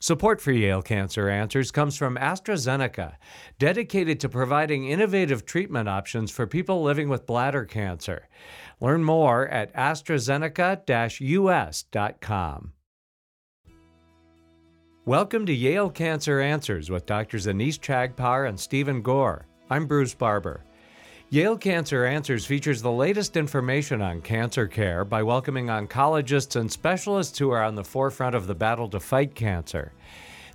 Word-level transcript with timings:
Support 0.00 0.40
for 0.40 0.52
Yale 0.52 0.80
Cancer 0.80 1.28
Answers 1.28 1.72
comes 1.72 1.96
from 1.96 2.14
AstraZeneca, 2.14 3.14
dedicated 3.58 4.20
to 4.20 4.28
providing 4.28 4.86
innovative 4.86 5.44
treatment 5.44 5.88
options 5.88 6.30
for 6.30 6.46
people 6.46 6.84
living 6.84 7.08
with 7.08 7.26
bladder 7.26 7.64
cancer. 7.64 8.28
Learn 8.80 9.02
more 9.02 9.48
at 9.48 9.74
AstraZeneca-US.com. 9.74 12.72
Welcome 15.04 15.46
to 15.46 15.52
Yale 15.52 15.90
Cancer 15.90 16.38
Answers 16.38 16.90
with 16.90 17.04
Drs. 17.04 17.48
Anees 17.48 17.80
Chagpar 17.80 18.48
and 18.48 18.60
Stephen 18.60 19.02
Gore. 19.02 19.48
I'm 19.68 19.86
Bruce 19.86 20.14
Barber. 20.14 20.62
Yale 21.30 21.58
Cancer 21.58 22.06
Answers 22.06 22.46
features 22.46 22.80
the 22.80 22.90
latest 22.90 23.36
information 23.36 24.00
on 24.00 24.22
cancer 24.22 24.66
care 24.66 25.04
by 25.04 25.22
welcoming 25.22 25.66
oncologists 25.66 26.56
and 26.56 26.72
specialists 26.72 27.38
who 27.38 27.50
are 27.50 27.62
on 27.62 27.74
the 27.74 27.84
forefront 27.84 28.34
of 28.34 28.46
the 28.46 28.54
battle 28.54 28.88
to 28.88 28.98
fight 28.98 29.34
cancer. 29.34 29.92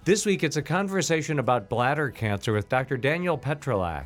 This 0.04 0.26
week, 0.26 0.44
it's 0.44 0.58
a 0.58 0.64
conversation 0.64 1.38
about 1.38 1.70
bladder 1.70 2.10
cancer 2.10 2.54
with 2.54 2.70
Dr. 2.70 2.98
Daniel 2.98 3.38
Petrylak. 3.38 4.06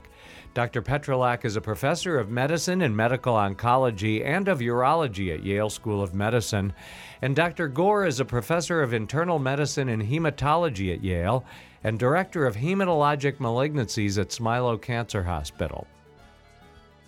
Dr. 0.53 0.81
Petrylak 0.81 1.45
is 1.45 1.55
a 1.55 1.61
professor 1.61 2.19
of 2.19 2.29
medicine 2.29 2.81
and 2.81 2.97
medical 2.97 3.35
oncology 3.35 4.25
and 4.25 4.49
of 4.49 4.59
urology 4.59 5.33
at 5.33 5.45
Yale 5.45 5.69
School 5.69 6.03
of 6.03 6.13
Medicine. 6.13 6.73
And 7.21 7.33
Dr. 7.33 7.69
Gore 7.69 8.05
is 8.05 8.19
a 8.19 8.25
professor 8.25 8.81
of 8.81 8.93
internal 8.93 9.39
medicine 9.39 9.87
and 9.87 10.03
hematology 10.03 10.93
at 10.93 11.01
Yale 11.01 11.45
and 11.81 11.97
director 11.97 12.45
of 12.45 12.57
hematologic 12.57 13.37
malignancies 13.37 14.19
at 14.19 14.31
Smilow 14.31 14.81
Cancer 14.81 15.23
Hospital. 15.23 15.87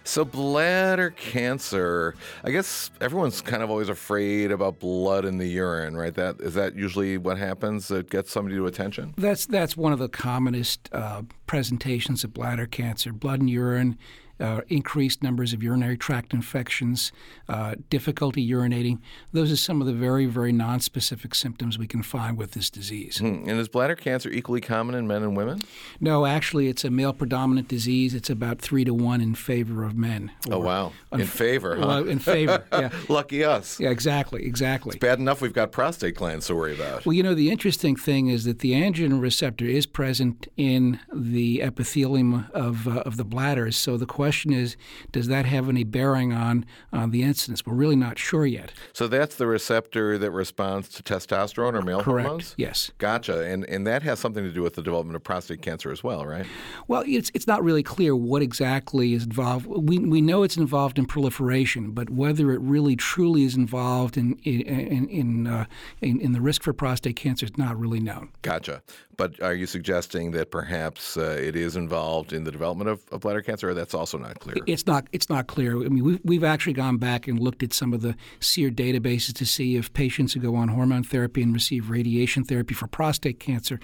So, 0.03 0.26
bladder 0.26 1.12
cancer, 1.12 2.16
I 2.44 2.52
guess 2.52 2.89
everyone's 2.99 3.41
kind 3.41 3.62
of 3.62 3.70
always 3.70 3.89
afraid 3.89 4.52
about 4.52 4.80
blood 4.80 5.25
in 5.25 5.38
the 5.38 5.48
urine, 5.48 5.95
right? 5.95 6.13
That 6.13 6.41
is 6.41 6.55
that 6.55 6.75
usually 6.75 7.17
what 7.17 7.38
happens 7.38 7.89
that 7.89 8.09
gets 8.09 8.31
somebody 8.31 8.55
to 8.55 8.66
attention? 8.66 9.13
That's 9.17 9.45
that's 9.45 9.77
one 9.77 9.94
of 9.94 9.99
the 9.99 10.09
commonest 10.09 10.89
uh, 10.91 11.23
presentations 11.45 12.23
of 12.23 12.33
bladder 12.33 12.66
cancer. 12.66 13.14
Blood 13.14 13.41
and 13.41 13.50
urine 13.50 13.97
uh, 14.40 14.62
increased 14.70 15.22
numbers 15.22 15.54
of 15.54 15.62
urinary 15.62 15.98
tract 15.98 16.34
infections, 16.34 17.12
uh, 17.48 17.76
difficulty 17.90 18.48
urinating. 18.48 19.00
Those 19.34 19.52
are 19.52 19.58
some 19.58 19.81
of 19.81 19.88
the 19.88 19.94
very, 19.94 20.26
very 20.26 20.54
nonspecific 20.54 21.36
symptoms 21.36 21.78
we 21.78 21.88
can 21.88 22.04
find 22.04 22.38
with 22.38 22.52
this 22.52 22.70
disease. 22.70 23.18
Hmm. 23.18 23.50
And 23.50 23.59
is 23.59 23.68
bladder 23.68 23.96
cancer 23.96 24.30
equally 24.30 24.62
common 24.62 24.96
in 24.96 25.08
men 25.08 25.23
and 25.23 25.36
women? 25.36 25.62
No, 26.00 26.26
actually, 26.26 26.68
it's 26.68 26.86
a 26.86 26.90
male 26.90 27.14
predominant 27.14 27.68
disease. 27.68 28.14
It's 28.14 28.30
about 28.30 28.59
three 28.59 28.86
to 28.86 28.94
one 28.94 29.22
in 29.22 29.36
favor 29.36 29.84
of 29.84 29.96
men. 29.96 30.31
oh, 30.50 30.59
wow. 30.59 30.94
In 31.12 31.26
favor, 31.26 31.76
huh? 31.76 31.88
Well, 31.88 32.08
in 32.08 32.20
favor, 32.20 32.64
yeah. 32.72 32.90
Lucky 33.09 33.44
us. 33.44 33.80
Yeah, 33.80 33.90
exactly, 33.90 34.46
exactly. 34.46 34.92
It's 34.92 35.00
bad 35.00 35.20
enough 35.20 35.42
we've 35.42 35.53
got 35.53 35.72
prostate 35.72 36.16
glands 36.16 36.48
to 36.48 36.56
worry 36.56 36.76
about. 36.76 37.06
Well, 37.06 37.14
you 37.14 37.24
know, 37.24 37.34
the 37.34 37.52
interesting 37.52 37.96
thing 37.96 38.28
is 38.28 38.46
that 38.46 38.59
the 38.59 38.72
androgen 38.72 39.22
receptor 39.22 39.66
is 39.66 39.86
present 39.86 40.48
in 40.56 41.00
the 41.14 41.62
epithelium 41.62 42.48
of, 42.53 42.88
uh, 42.88 43.02
of 43.02 43.18
the 43.18 43.26
bladder. 43.26 43.72
So 43.72 43.98
the 43.98 44.06
question 44.06 44.28
question 44.30 44.53
is, 44.53 44.77
does 45.11 45.27
that 45.27 45.47
have 45.47 45.67
any 45.67 45.83
bearing 45.83 46.31
on, 46.33 46.63
on 46.94 47.09
the 47.09 47.23
incidence? 47.23 47.66
We're 47.66 47.73
really 47.73 47.95
not 47.95 48.19
sure 48.19 48.45
yet. 48.45 48.72
So 48.94 49.08
that's 49.08 49.38
the 49.38 49.47
receptor 49.47 50.19
that 50.19 50.30
responds 50.30 50.89
to 50.89 51.02
testosterone 51.02 51.73
or 51.73 51.81
male 51.81 52.03
Correct. 52.03 52.27
hormones? 52.27 52.53
Yes. 52.55 52.91
Gotcha. 53.00 53.44
And 53.44 53.66
and 53.66 53.88
that 53.88 54.03
has 54.03 54.19
something 54.19 54.44
to 54.44 54.52
do 54.52 54.61
with 54.61 54.75
the 54.75 54.83
development 54.83 55.16
of 55.16 55.23
prostate 55.23 55.63
cancer 55.63 55.91
as 55.91 56.03
well, 56.03 56.27
right? 56.27 56.45
Well, 56.88 57.03
it's 57.07 57.31
it's 57.33 57.47
not 57.47 57.63
really 57.63 57.81
clear 57.81 58.16
what 58.16 58.44
exactly 58.44 59.13
is 59.13 59.23
involved. 59.23 59.66
We 59.66 59.97
we 59.97 60.22
know 60.22 60.44
it's 60.44 60.57
involved 60.57 61.00
in 61.00 61.05
proliferation, 61.07 61.91
but 61.91 62.11
whether 62.11 62.52
it 62.52 62.61
really 62.61 62.95
truly 62.95 63.45
is 63.45 63.55
involved 63.55 64.16
in 64.16 64.33
in 64.44 65.09
in, 65.09 65.47
uh, 65.47 65.66
in, 66.02 66.22
in 66.22 66.33
the 66.33 66.41
risk 66.41 66.61
for 66.61 66.73
prostate 66.73 67.16
cancer 67.16 67.47
is 67.47 67.57
not 67.57 67.80
really 67.80 68.00
known. 68.00 68.30
Gotcha. 68.44 68.83
But 69.17 69.41
are 69.41 69.53
you 69.53 69.66
suggesting 69.66 70.31
that 70.31 70.50
perhaps 70.50 71.17
uh, 71.17 71.38
it 71.38 71.55
is 71.55 71.75
involved 71.75 72.31
in 72.31 72.45
the 72.45 72.52
development 72.52 72.89
of, 72.89 73.03
of 73.11 73.19
bladder 73.19 73.41
cancer, 73.41 73.69
or 73.69 73.73
that's 73.73 73.94
also 73.94 74.17
not 74.20 74.39
clear? 74.39 74.58
It's 74.67 74.86
not. 74.86 75.08
It's 75.12 75.30
not 75.30 75.48
clear. 75.48 75.78
I 75.78 75.89
mean, 75.89 76.03
we've, 76.03 76.19
we've 76.24 76.44
actually 76.44 76.74
gone 76.74 76.97
back 76.97 77.28
and 77.28 77.40
looked 77.40 77.63
at 77.63 77.74
some 77.74 77.94
of 77.94 78.02
the 78.02 78.16
SEER 78.40 78.72
databases 78.72 79.34
to 79.35 79.46
see 79.46 79.75
if 79.75 79.91
patients 79.94 80.34
who 80.34 80.40
go 80.40 80.56
on 80.56 80.69
hormone 80.69 81.03
therapy 81.03 81.41
and 81.41 81.53
receive 81.53 81.90
radiation 81.90 82.44
therapy 82.44 82.74
for 82.74 82.88
prostate 82.88 83.40
cancer, 83.40 83.80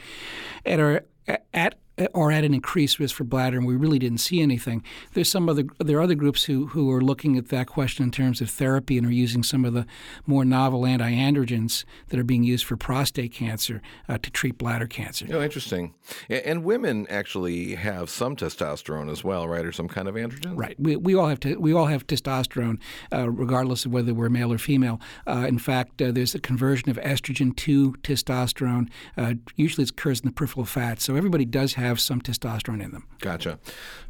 and 0.65 0.81
are 0.81 1.05
at 1.53 1.79
or 2.13 2.31
at 2.31 2.43
an 2.43 2.53
increased 2.53 2.99
risk 2.99 3.15
for 3.15 3.23
bladder, 3.23 3.57
and 3.57 3.65
we 3.65 3.75
really 3.75 3.99
didn't 3.99 4.19
see 4.19 4.41
anything. 4.41 4.83
There's 5.13 5.29
some 5.29 5.47
other 5.49 5.63
there 5.79 5.97
are 5.97 6.01
other 6.01 6.15
groups 6.15 6.43
who 6.45 6.67
who 6.67 6.91
are 6.91 7.01
looking 7.01 7.37
at 7.37 7.49
that 7.49 7.67
question 7.67 8.03
in 8.03 8.11
terms 8.11 8.41
of 8.41 8.49
therapy 8.49 8.97
and 8.97 9.07
are 9.07 9.11
using 9.11 9.43
some 9.43 9.65
of 9.65 9.73
the 9.73 9.85
more 10.25 10.45
novel 10.45 10.81
antiandrogens 10.81 11.85
that 12.09 12.19
are 12.19 12.23
being 12.23 12.43
used 12.43 12.65
for 12.65 12.77
prostate 12.77 13.31
cancer 13.31 13.81
uh, 14.09 14.17
to 14.17 14.29
treat 14.31 14.57
bladder 14.57 14.87
cancer. 14.87 15.25
Oh, 15.31 15.41
interesting. 15.41 15.93
And 16.29 16.63
women 16.63 17.07
actually 17.09 17.75
have 17.75 18.09
some 18.09 18.35
testosterone 18.35 19.11
as 19.11 19.23
well, 19.23 19.47
right, 19.47 19.65
or 19.65 19.71
some 19.71 19.87
kind 19.87 20.07
of 20.07 20.15
androgen. 20.15 20.53
Right. 20.55 20.75
We, 20.79 20.95
we 20.95 21.15
all 21.15 21.27
have 21.27 21.39
to, 21.41 21.55
we 21.55 21.73
all 21.73 21.85
have 21.85 22.05
testosterone, 22.07 22.79
uh, 23.11 23.29
regardless 23.29 23.85
of 23.85 23.93
whether 23.93 24.13
we're 24.13 24.29
male 24.29 24.51
or 24.51 24.57
female. 24.57 24.99
Uh, 25.27 25.45
in 25.47 25.59
fact, 25.59 26.01
uh, 26.01 26.11
there's 26.11 26.35
a 26.35 26.39
conversion 26.39 26.89
of 26.89 26.97
estrogen 26.97 27.55
to 27.57 27.93
testosterone. 28.03 28.89
Uh, 29.17 29.35
usually, 29.55 29.83
it 29.83 29.91
occurs 29.91 30.19
in 30.19 30.25
the 30.25 30.33
peripheral 30.33 30.65
fat, 30.65 30.99
so 30.99 31.15
everybody 31.15 31.45
does 31.45 31.75
have 31.75 31.84
have 31.85 31.99
some 31.99 32.21
testosterone 32.21 32.83
in 32.83 32.91
them. 32.91 33.07
Gotcha. 33.19 33.59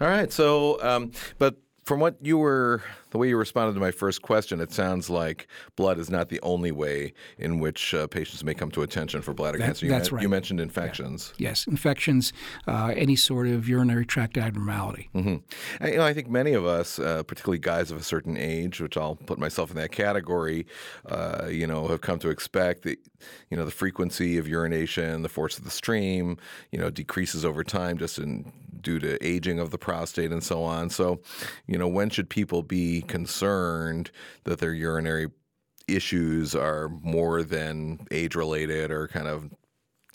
All 0.02 0.08
right. 0.08 0.32
So, 0.32 0.82
um, 0.82 1.12
but 1.38 1.56
from 1.84 2.00
what 2.00 2.18
you 2.22 2.38
were 2.38 2.82
the 3.16 3.20
way 3.20 3.30
you 3.30 3.38
responded 3.38 3.74
to 3.74 3.80
my 3.80 3.92
first 3.92 4.24
question, 4.24 4.60
it 4.60 4.74
sounds 4.74 5.10
like 5.10 5.48
blood 5.78 5.98
is 6.00 6.10
not 6.10 6.28
the 6.28 6.42
only 6.42 6.74
way 6.74 7.14
in 7.38 7.60
which 7.60 7.94
uh, 7.94 8.08
patients 8.08 8.44
may 8.44 8.54
come 8.54 8.70
to 8.72 8.82
attention 8.82 9.22
for 9.22 9.34
bladder 9.34 9.58
that, 9.58 9.68
cancer. 9.68 9.86
You 9.86 9.92
that's 9.94 10.12
right. 10.12 10.22
You 10.22 10.28
mentioned 10.28 10.60
infections. 10.60 11.34
Yeah. 11.38 11.48
Yes, 11.48 11.66
infections, 11.66 12.34
uh, 12.68 12.92
any 12.94 13.16
sort 13.16 13.48
of 13.48 13.70
urinary 13.70 14.06
tract 14.06 14.38
abnormality. 14.38 15.10
Mm-hmm. 15.16 15.38
And, 15.80 15.92
you 15.94 15.98
know, 15.98 16.04
I 16.04 16.12
think 16.12 16.28
many 16.30 16.52
of 16.52 16.66
us, 16.66 17.00
uh, 17.00 17.24
particularly 17.24 17.60
guys 17.60 17.90
of 17.90 17.98
a 17.98 18.04
certain 18.04 18.36
age, 18.36 18.82
which 18.82 18.98
I'll 18.98 19.16
put 19.16 19.40
myself 19.40 19.70
in 19.70 19.78
that 19.78 19.94
category, 19.94 20.66
uh, 21.06 21.48
you 21.50 21.68
know, 21.68 21.88
have 21.88 22.02
come 22.02 22.20
to 22.20 22.30
expect 22.30 22.82
that, 22.82 23.00
you 23.50 23.56
know, 23.56 23.64
the 23.64 23.72
frequency 23.72 24.38
of 24.38 24.46
urination, 24.46 25.22
the 25.22 25.30
force 25.30 25.58
of 25.58 25.64
the 25.64 25.72
stream, 25.72 26.36
you 26.74 26.80
know, 26.80 26.90
decreases 26.90 27.46
over 27.46 27.64
time 27.64 27.98
just 27.98 28.18
in 28.18 28.52
due 28.82 29.00
to 29.00 29.26
aging 29.26 29.58
of 29.58 29.72
the 29.72 29.78
prostate 29.78 30.32
and 30.32 30.44
so 30.44 30.64
on. 30.64 30.90
So, 30.92 31.20
you 31.66 31.78
know, 31.78 31.88
when 31.88 32.12
should 32.12 32.30
people 32.30 32.62
be 32.62 33.02
concerned 33.06 34.12
that 34.44 34.60
their 34.60 34.74
urinary 34.74 35.30
issues 35.88 36.56
are 36.56 36.90
more 36.90 37.44
than 37.44 38.08
age 38.12 38.36
related 38.36 38.92
or 38.92 39.08
kind 39.08 39.28
of 39.28 39.50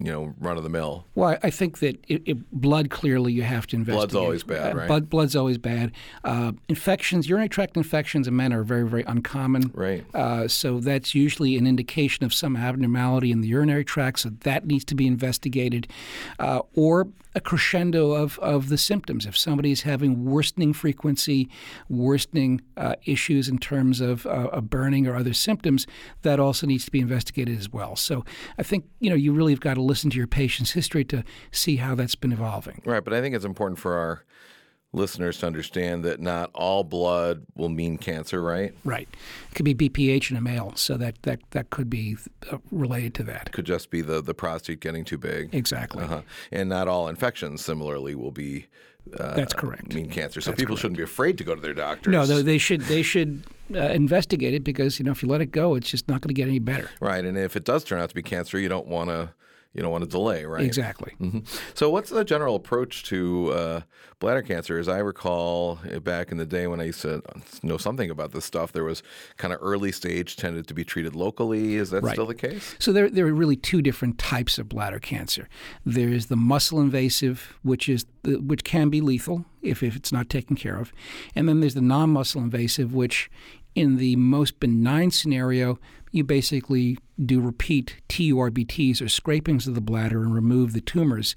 you 0.01 0.11
know, 0.11 0.34
run 0.39 0.56
of 0.56 0.62
the 0.62 0.71
mill? 0.71 1.05
Well, 1.15 1.39
I 1.43 1.51
think 1.51 1.81
that 1.81 2.03
it, 2.09 2.23
it, 2.25 2.51
blood 2.51 2.89
clearly 2.89 3.34
you 3.34 3.43
have 3.43 3.67
to 3.69 3.77
investigate. 3.77 3.99
Blood's 3.99 4.15
always 4.15 4.43
bad, 4.43 4.73
uh, 4.73 4.78
right? 4.78 4.89
Blood, 4.89 5.11
blood's 5.11 5.37
always 5.37 5.59
bad. 5.59 5.93
Uh, 6.25 6.53
infections, 6.71 7.28
urinary 7.28 7.51
tract 7.51 7.77
infections 7.77 8.27
in 8.27 8.34
men 8.34 8.55
are 8.55 8.62
very, 8.62 8.89
very 8.89 9.05
uncommon. 9.07 9.71
Right. 9.75 10.03
Uh, 10.15 10.49
so 10.49 10.81
that's 10.81 11.15
usually 11.15 11.57
an 11.59 11.67
indication 11.67 12.25
of 12.25 12.33
some 12.33 12.57
abnormality 12.57 13.31
in 13.31 13.43
the 13.43 13.49
urinary 13.49 13.84
tract, 13.84 14.21
so 14.21 14.31
that 14.41 14.67
needs 14.67 14.87
to 14.87 14.95
be 14.95 15.07
investigated. 15.07 15.87
Uh, 16.39 16.62
or 16.75 17.09
a 17.34 17.41
crescendo 17.41 18.12
of, 18.12 18.38
of 18.41 18.68
the 18.68 18.78
symptoms. 18.78 19.26
If 19.26 19.36
somebody 19.36 19.70
is 19.70 19.82
having 19.82 20.24
worsening 20.24 20.72
frequency, 20.72 21.48
worsening 21.88 22.60
uh, 22.76 22.96
issues 23.04 23.48
in 23.48 23.58
terms 23.58 24.00
of, 24.00 24.26
uh, 24.26 24.60
burning 24.60 25.06
or 25.06 25.16
other 25.16 25.32
symptoms, 25.32 25.86
that 26.22 26.41
also 26.41 26.66
needs 26.66 26.84
to 26.84 26.91
be 26.91 27.00
investigated 27.00 27.58
as 27.58 27.70
well. 27.70 27.96
So 27.96 28.24
I 28.58 28.62
think 28.62 28.84
you 28.98 29.10
know 29.10 29.16
you 29.16 29.32
really 29.32 29.52
have 29.52 29.60
got 29.60 29.74
to 29.74 29.82
listen 29.82 30.10
to 30.10 30.16
your 30.16 30.26
patient's 30.26 30.72
history 30.72 31.04
to 31.06 31.24
see 31.50 31.76
how 31.76 31.94
that's 31.94 32.14
been 32.14 32.32
evolving. 32.32 32.82
Right, 32.84 33.02
but 33.02 33.12
I 33.12 33.20
think 33.20 33.34
it's 33.34 33.44
important 33.44 33.78
for 33.78 33.94
our 33.94 34.24
listeners 34.93 35.39
to 35.39 35.47
understand 35.47 36.05
that 36.05 36.21
not 36.21 36.51
all 36.55 36.83
blood 36.84 37.47
will 37.55 37.69
mean 37.69 37.97
cancer, 37.97 38.43
right? 38.43 38.75
Right. 38.84 39.09
It 39.51 39.55
could 39.55 39.65
be 39.65 39.75
BPH 39.75 40.31
in 40.31 40.37
a 40.37 40.41
male, 40.41 40.73
so 40.75 40.97
that 40.97 41.23
that, 41.23 41.41
that 41.51 41.71
could 41.71 41.89
be 41.89 42.17
uh, 42.51 42.59
related 42.71 43.15
to 43.15 43.23
that. 43.25 43.49
It 43.49 43.53
could 43.53 43.67
just 43.67 43.91
be 43.91 44.03
the, 44.03 44.21
the 44.21 44.34
prostate 44.34 44.81
getting 44.81 45.05
too 45.05 45.19
big. 45.19 45.55
Exactly. 45.55 46.05
Uh-huh. 46.05 46.22
And 46.51 46.69
not 46.69 46.89
all 46.89 47.09
infections, 47.09 47.65
similarly, 47.65 48.15
will 48.15 48.33
be. 48.33 48.66
Uh, 49.19 49.34
That's 49.34 49.54
correct. 49.54 49.95
Mean 49.95 50.10
cancer. 50.10 50.41
So 50.41 50.51
That's 50.51 50.60
people 50.60 50.75
correct. 50.75 50.83
shouldn't 50.83 50.98
be 50.98 51.03
afraid 51.03 51.39
to 51.39 51.45
go 51.45 51.54
to 51.54 51.60
their 51.60 51.75
doctors. 51.75 52.13
No, 52.13 52.27
they 52.27 52.59
should. 52.59 52.83
They 52.83 53.03
should 53.03 53.45
uh, 53.75 53.78
investigate 53.78 54.53
it 54.54 54.63
because 54.63 54.98
you 54.98 55.04
know 55.04 55.13
if 55.13 55.22
you 55.22 55.28
let 55.28 55.41
it 55.41 55.53
go, 55.53 55.75
it's 55.75 55.91
just 55.91 56.07
not 56.09 56.21
going 56.21 56.28
to 56.28 56.34
get 56.34 56.48
any 56.48 56.59
better. 56.59 56.91
Right, 57.01 57.25
and 57.25 57.39
if 57.39 57.57
it 57.57 57.65
does 57.65 57.83
turn 57.83 58.01
out 58.01 58.10
to 58.10 58.15
be 58.15 58.22
cancer, 58.22 58.59
you 58.59 58.69
don't 58.69 58.86
want 58.86 59.09
to 59.09 59.31
you 59.72 59.83
don't 59.83 59.93
want 59.93 60.03
to 60.03 60.11
delay, 60.11 60.45
right? 60.45 60.65
Exactly. 60.65 61.15
Mm-hmm. 61.21 61.41
So, 61.75 61.91
what's 61.91 62.11
the 62.11 62.25
general 62.25 62.57
approach 62.57 63.05
to 63.05 63.53
uh, 63.53 63.81
bladder 64.19 64.43
cancer? 64.43 64.78
As 64.78 64.89
I 64.89 64.99
recall, 64.99 65.78
eh, 65.89 66.01
back 66.01 66.33
in 66.33 66.39
the 66.39 66.45
day 66.45 66.67
when 66.67 66.81
I 66.81 66.84
used 66.84 67.03
to 67.03 67.22
know 67.63 67.77
something 67.77 68.11
about 68.11 68.33
this 68.33 68.45
stuff, 68.45 68.72
there 68.72 68.83
was 68.83 69.03
kind 69.37 69.55
of 69.55 69.61
early 69.63 69.93
stage 69.93 70.37
tended 70.37 70.67
to 70.69 70.75
be 70.75 70.84
treated 70.84 71.15
locally. 71.15 71.77
Is 71.77 71.91
that 71.91 72.03
right. 72.03 72.13
still 72.13 72.27
the 72.27 72.34
case? 72.34 72.75
So 72.81 72.93
there, 72.93 73.09
there 73.09 73.27
are 73.27 73.33
really 73.33 73.57
two 73.57 73.81
different 73.81 74.19
types 74.19 74.59
of 74.59 74.69
bladder 74.69 74.99
cancer. 74.99 75.49
There 75.87 76.09
is 76.09 76.27
the 76.27 76.37
muscle 76.37 76.81
invasive, 76.81 77.57
which 77.63 77.89
is 77.89 78.07
the, 78.22 78.41
which 78.41 78.65
can 78.65 78.89
be 78.89 79.01
lethal 79.01 79.45
if, 79.63 79.84
if 79.84 79.95
it's 79.95 80.11
not 80.11 80.28
taken 80.28 80.57
care 80.57 80.78
of, 80.78 80.93
and 81.37 81.49
then 81.49 81.61
there's 81.61 81.75
the 81.75 81.81
non-muscle 81.81 82.43
invasive, 82.43 82.93
which 82.93 83.31
in 83.75 83.97
the 83.97 84.17
most 84.17 84.59
benign 84.59 85.11
scenario, 85.11 85.78
you 86.10 86.24
basically 86.24 86.98
do 87.24 87.41
repeat 87.41 87.97
TURBTs 88.09 89.03
or 89.03 89.09
scrapings 89.09 89.66
of 89.66 89.74
the 89.74 89.80
bladder 89.80 90.22
and 90.22 90.34
remove 90.34 90.72
the 90.72 90.80
tumors. 90.80 91.34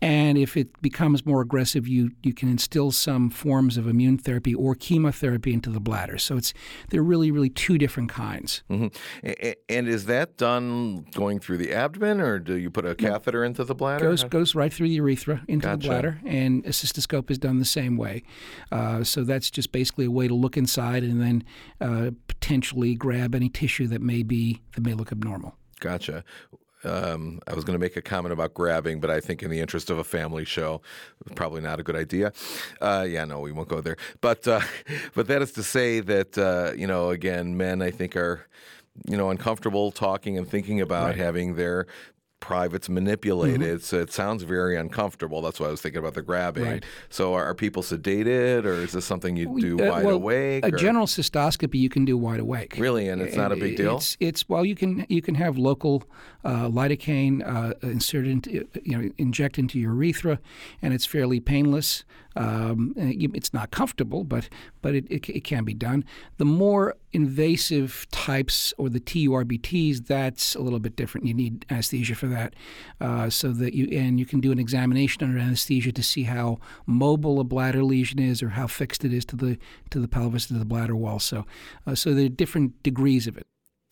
And 0.00 0.38
if 0.38 0.56
it 0.56 0.80
becomes 0.80 1.26
more 1.26 1.40
aggressive, 1.40 1.86
you, 1.86 2.12
you 2.22 2.32
can 2.32 2.48
instill 2.48 2.92
some 2.92 3.30
forms 3.30 3.76
of 3.76 3.86
immune 3.86 4.18
therapy 4.18 4.54
or 4.54 4.74
chemotherapy 4.74 5.52
into 5.52 5.70
the 5.70 5.80
bladder. 5.80 6.18
So 6.18 6.36
it's 6.36 6.54
they're 6.90 7.02
really, 7.02 7.30
really 7.30 7.50
two 7.50 7.78
different 7.78 8.08
kinds. 8.10 8.62
Mm-hmm. 8.70 9.50
And 9.68 9.88
is 9.88 10.06
that 10.06 10.36
done 10.36 11.06
going 11.14 11.40
through 11.40 11.58
the 11.58 11.72
abdomen, 11.72 12.20
or 12.20 12.38
do 12.38 12.54
you 12.54 12.70
put 12.70 12.86
a 12.86 12.94
catheter 12.94 13.44
into 13.44 13.64
the 13.64 13.74
bladder? 13.74 14.06
Goes 14.06 14.24
goes 14.24 14.54
right 14.54 14.72
through 14.72 14.88
the 14.88 14.94
urethra 14.94 15.42
into 15.48 15.66
gotcha. 15.66 15.76
the 15.76 15.88
bladder, 15.88 16.20
and 16.24 16.64
a 16.64 16.70
cystoscope 16.70 17.30
is 17.30 17.38
done 17.38 17.58
the 17.58 17.64
same 17.64 17.96
way. 17.96 18.22
Uh, 18.72 19.04
so 19.04 19.24
that's 19.24 19.50
just 19.50 19.72
basically 19.72 20.06
a 20.06 20.10
way 20.10 20.28
to 20.28 20.34
look 20.34 20.56
inside 20.56 21.02
and 21.02 21.20
then 21.20 21.44
uh, 21.80 22.10
potentially 22.28 22.94
grab 22.94 23.34
any 23.34 23.48
tissue 23.48 23.86
that 23.88 24.00
may 24.08 24.22
be 24.22 24.60
that 24.74 24.80
may 24.80 24.94
look 24.94 25.12
abnormal. 25.12 25.54
Gotcha. 25.78 26.24
Um, 26.84 27.40
I 27.46 27.54
was 27.54 27.64
going 27.64 27.74
to 27.74 27.80
make 27.80 27.96
a 27.96 28.02
comment 28.02 28.32
about 28.32 28.54
grabbing, 28.54 29.00
but 29.00 29.10
I 29.10 29.20
think 29.20 29.42
in 29.42 29.50
the 29.50 29.60
interest 29.60 29.90
of 29.90 29.98
a 29.98 30.04
family 30.04 30.44
show, 30.44 30.80
probably 31.34 31.60
not 31.60 31.80
a 31.80 31.82
good 31.82 31.96
idea. 31.96 32.32
Uh, 32.80 33.04
yeah, 33.08 33.24
no, 33.24 33.40
we 33.40 33.52
won't 33.52 33.68
go 33.68 33.80
there. 33.80 33.96
But 34.20 34.46
uh, 34.46 34.60
but 35.14 35.26
that 35.28 35.42
is 35.42 35.52
to 35.52 35.62
say 35.62 36.00
that 36.00 36.38
uh, 36.38 36.72
you 36.76 36.86
know, 36.86 37.10
again, 37.10 37.56
men 37.56 37.82
I 37.82 37.90
think 37.90 38.16
are 38.16 38.46
you 39.08 39.16
know 39.16 39.30
uncomfortable 39.30 39.90
talking 39.90 40.38
and 40.38 40.48
thinking 40.48 40.80
about 40.80 41.08
right. 41.08 41.16
having 41.16 41.56
their 41.56 41.86
privates 42.40 42.88
manipulated. 42.88 43.60
Mm-hmm. 43.60 43.78
So 43.78 43.98
it 43.98 44.12
sounds 44.12 44.42
very 44.42 44.76
uncomfortable. 44.76 45.42
That's 45.42 45.58
why 45.60 45.66
I 45.66 45.70
was 45.70 45.80
thinking 45.80 45.98
about 45.98 46.14
the 46.14 46.22
grabbing. 46.22 46.64
Right. 46.64 46.84
So 47.08 47.34
are, 47.34 47.44
are, 47.44 47.54
people 47.54 47.82
sedated, 47.82 48.64
or 48.64 48.74
is 48.74 48.92
this 48.92 49.04
something 49.04 49.36
you 49.36 49.60
do 49.60 49.84
uh, 49.84 49.90
wide 49.90 50.04
well, 50.04 50.14
awake? 50.16 50.64
A 50.64 50.68
or? 50.68 50.76
general 50.76 51.06
cystoscopy 51.06 51.78
you 51.78 51.88
can 51.88 52.04
do 52.04 52.16
wide 52.16 52.40
awake. 52.40 52.76
Really, 52.78 53.08
and 53.08 53.20
it's 53.20 53.36
not 53.36 53.52
a 53.52 53.56
big 53.56 53.76
deal. 53.76 53.96
It's, 53.96 54.16
it's 54.20 54.48
well, 54.48 54.64
you 54.64 54.74
can 54.74 55.04
you 55.08 55.22
can 55.22 55.34
have 55.34 55.58
local 55.58 56.04
uh, 56.44 56.68
lidocaine 56.68 57.46
uh, 57.46 57.74
inserted, 57.82 58.30
into, 58.30 58.68
you 58.82 58.96
know, 58.96 59.10
inject 59.18 59.58
into 59.58 59.78
your 59.78 59.94
urethra, 59.94 60.38
and 60.80 60.94
it's 60.94 61.06
fairly 61.06 61.40
painless. 61.40 62.04
Um, 62.38 62.94
it's 62.96 63.52
not 63.52 63.70
comfortable, 63.70 64.22
but 64.22 64.48
but 64.80 64.94
it, 64.94 65.06
it, 65.10 65.28
it, 65.28 65.44
can 65.44 65.64
be 65.64 65.74
done. 65.74 66.04
The 66.36 66.44
more 66.44 66.94
invasive 67.12 68.06
types 68.12 68.72
or 68.78 68.88
the 68.88 69.00
TURBTs, 69.00 70.06
that's 70.06 70.54
a 70.54 70.60
little 70.60 70.78
bit 70.78 70.94
different. 70.94 71.26
You 71.26 71.34
need 71.34 71.66
anesthesia 71.68 72.14
for 72.14 72.28
that, 72.28 72.54
uh, 73.00 73.28
so 73.28 73.50
that 73.52 73.74
you 73.74 73.88
and 73.98 74.20
you 74.20 74.26
can 74.26 74.40
do 74.40 74.52
an 74.52 74.58
examination 74.58 75.24
under 75.24 75.38
anesthesia 75.38 75.90
to 75.90 76.02
see 76.02 76.22
how 76.22 76.60
mobile 76.86 77.40
a 77.40 77.44
bladder 77.44 77.82
lesion 77.82 78.20
is 78.20 78.42
or 78.42 78.50
how 78.50 78.68
fixed 78.68 79.04
it 79.04 79.12
is 79.12 79.24
to 79.26 79.36
the 79.36 79.58
to 79.90 79.98
the 79.98 80.08
pelvis 80.08 80.46
to 80.46 80.54
the 80.54 80.64
bladder 80.64 80.94
wall. 80.94 81.18
So 81.18 81.44
uh, 81.86 81.96
so 81.96 82.14
there 82.14 82.26
are 82.26 82.30
different 82.30 82.80
degrees 82.84 83.26
of 83.26 83.36
it. 83.36 83.46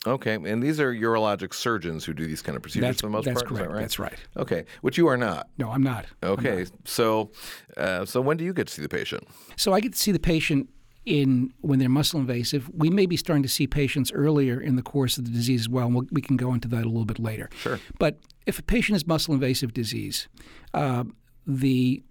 Okay, 0.06 0.34
and 0.34 0.62
these 0.62 0.78
are 0.78 0.92
urologic 0.92 1.52
surgeons 1.52 2.04
who 2.04 2.14
do 2.14 2.26
these 2.26 2.42
kind 2.42 2.56
of 2.56 2.62
procedures 2.62 2.88
that's, 2.88 3.00
for 3.00 3.06
the 3.08 3.12
most 3.12 3.24
that's 3.24 3.42
part. 3.42 3.48
Correct. 3.48 3.68
That 3.68 3.74
right? 3.74 3.80
That's 3.80 3.98
right. 3.98 4.18
Okay, 4.36 4.64
which 4.82 4.96
you 4.96 5.06
are 5.08 5.16
not. 5.16 5.48
No, 5.58 5.70
I'm 5.70 5.82
not. 5.82 6.06
Okay, 6.22 6.52
I'm 6.52 6.58
not. 6.58 6.70
so 6.84 7.30
uh, 7.76 8.04
so 8.04 8.20
when 8.20 8.36
do 8.36 8.44
you 8.44 8.52
get 8.52 8.68
to 8.68 8.74
see 8.74 8.82
the 8.82 8.88
patient? 8.88 9.26
So 9.56 9.72
I 9.72 9.80
get 9.80 9.92
to 9.92 9.98
see 9.98 10.12
the 10.12 10.20
patient 10.20 10.68
in 11.04 11.52
when 11.60 11.78
they're 11.78 11.88
muscle 11.88 12.20
invasive. 12.20 12.68
We 12.74 12.90
may 12.90 13.06
be 13.06 13.16
starting 13.16 13.42
to 13.42 13.48
see 13.48 13.66
patients 13.66 14.12
earlier 14.12 14.60
in 14.60 14.76
the 14.76 14.82
course 14.82 15.18
of 15.18 15.24
the 15.24 15.30
disease 15.30 15.62
as 15.62 15.68
well, 15.68 15.86
and 15.86 15.94
we'll, 15.94 16.06
we 16.10 16.20
can 16.20 16.36
go 16.36 16.52
into 16.52 16.68
that 16.68 16.84
a 16.84 16.88
little 16.88 17.04
bit 17.04 17.18
later. 17.18 17.48
Sure. 17.60 17.80
But 17.98 18.18
if 18.46 18.58
a 18.58 18.62
patient 18.62 18.94
has 18.94 19.06
muscle 19.06 19.34
invasive 19.34 19.72
disease, 19.72 20.28
uh, 20.74 21.04
the 21.46 22.02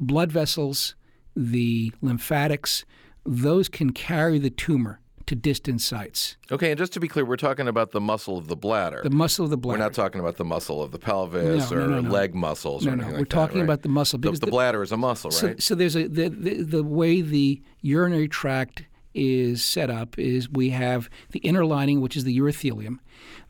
blood 0.00 0.32
vessels, 0.32 0.94
the 1.36 1.92
lymphatics, 2.00 2.84
those 3.24 3.68
can 3.68 3.90
carry 3.92 4.38
the 4.38 4.50
tumor 4.50 5.00
to 5.30 5.36
distant 5.36 5.80
sites. 5.80 6.36
Okay, 6.50 6.72
and 6.72 6.78
just 6.78 6.92
to 6.92 6.98
be 6.98 7.06
clear, 7.06 7.24
we're 7.24 7.36
talking 7.36 7.68
about 7.68 7.92
the 7.92 8.00
muscle 8.00 8.36
of 8.36 8.48
the 8.48 8.56
bladder. 8.56 9.00
The 9.04 9.10
muscle 9.10 9.44
of 9.44 9.52
the 9.52 9.56
bladder. 9.56 9.78
We're 9.78 9.84
not 9.84 9.94
talking 9.94 10.20
about 10.20 10.38
the 10.38 10.44
muscle 10.44 10.82
of 10.82 10.90
the 10.90 10.98
pelvis 10.98 11.70
no, 11.70 11.76
or 11.76 11.86
no, 11.86 12.00
no, 12.00 12.10
leg 12.10 12.34
muscles 12.34 12.84
no, 12.84 12.90
or 12.90 12.96
no. 12.96 13.02
anything 13.02 13.12
We're 13.12 13.20
like 13.20 13.28
talking 13.28 13.58
that, 13.58 13.60
right? 13.60 13.64
about 13.66 13.82
the 13.82 13.90
muscle 13.90 14.18
because 14.18 14.40
the, 14.40 14.46
the, 14.46 14.50
bladder 14.50 14.82
is 14.82 14.90
a 14.90 14.96
muscle, 14.96 15.30
so, 15.30 15.46
right? 15.46 15.62
So 15.62 15.76
there's 15.76 15.94
a 15.94 16.08
the, 16.08 16.30
the 16.30 16.62
the 16.64 16.82
way 16.82 17.20
the 17.20 17.62
urinary 17.80 18.26
tract 18.26 18.82
is 19.14 19.64
set 19.64 19.88
up 19.88 20.18
is 20.18 20.50
we 20.50 20.70
have 20.70 21.08
the 21.30 21.38
inner 21.40 21.64
lining, 21.64 22.00
which 22.00 22.16
is 22.16 22.24
the 22.24 22.36
urothelium, 22.36 22.98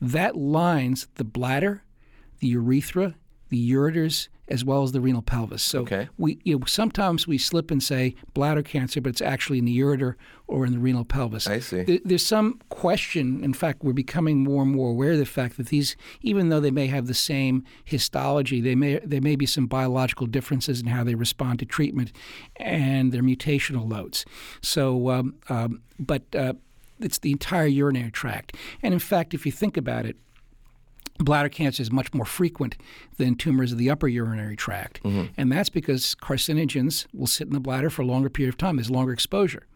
that 0.03 0.37
lines 0.37 1.09
the 1.15 1.25
bladder, 1.25 1.83
the 2.41 2.49
urethra, 2.49 3.15
the 3.51 3.71
ureters, 3.71 4.29
as 4.49 4.65
well 4.65 4.83
as 4.83 4.93
the 4.93 5.01
renal 5.01 5.23
pelvis. 5.23 5.63
So 5.63 5.81
okay. 5.83 6.09
we 6.19 6.39
you 6.45 6.59
know, 6.59 6.65
sometimes 6.67 7.27
we 7.27 7.39
slip 7.39 7.71
and 7.71 7.83
say 7.83 8.15
bladder 8.35 8.63
cancer, 8.63 9.01
but 9.01 9.11
it's 9.11 9.21
actually 9.21 9.59
in 9.59 9.65
the 9.65 9.79
ureter 9.79 10.15
or 10.49 10.67
in 10.67 10.73
the 10.73 10.79
renal 10.79 11.05
pelvis. 11.05 11.47
I 11.47 11.61
see. 11.61 11.83
There, 11.83 11.99
there's 12.05 12.27
some 12.27 12.61
question. 12.69 13.45
In 13.45 13.53
fact, 13.53 13.85
we're 13.85 13.93
becoming 13.93 14.43
more 14.43 14.63
and 14.63 14.73
more 14.73 14.91
aware 14.91 15.13
of 15.13 15.19
the 15.19 15.27
fact 15.27 15.57
that 15.57 15.69
these, 15.69 15.97
even 16.23 16.49
though 16.49 16.61
they 16.61 16.73
may 16.73 16.89
have 16.89 17.07
the 17.07 17.15
same 17.15 17.65
histology, 17.85 18.61
they 18.61 18.75
may 18.75 18.99
there 18.99 19.21
may 19.21 19.37
be 19.37 19.47
some 19.47 19.67
biological 19.67 20.27
differences 20.27 20.81
in 20.81 20.89
how 20.89 21.05
they 21.05 21.15
respond 21.15 21.59
to 21.61 21.67
treatment 21.67 22.13
and 22.57 23.13
their 23.13 23.23
mutational 23.23 23.91
loads. 23.91 24.25
So, 24.63 25.11
um, 25.11 25.35
um, 25.49 25.83
but 25.99 26.23
uh, 26.35 26.55
it's 26.99 27.19
the 27.19 27.33
entire 27.33 27.67
urinary 27.67 28.11
tract. 28.11 28.57
And 28.83 28.93
in 28.93 29.01
fact, 29.01 29.35
if 29.35 29.47
you 29.47 29.53
think 29.53 29.77
about 29.77 30.07
it, 30.07 30.17
bladder 31.25 31.49
cancer 31.49 31.83
is 31.83 31.91
much 31.91 32.13
more 32.15 32.25
frequent 32.25 32.77
than 33.17 33.35
tumors 33.35 33.73
of 33.73 33.79
the 33.79 33.91
upper 33.91 34.09
urinary 34.09 34.57
tract. 34.57 35.03
Mm-hmm. 35.03 35.33
And 35.37 35.53
that's 35.53 35.69
because 35.69 36.15
carcinogens 36.17 37.07
will 37.13 37.27
sit 37.27 37.47
in 37.47 37.53
the 37.53 37.61
bladder 37.61 37.91
for 37.91 38.03
a 38.03 38.07
longer 38.07 38.31
period 38.31 38.55
of 38.55 38.59
time. 38.59 38.77
There's 38.77 38.91
longer 38.91 39.13
exposure. 39.13 39.67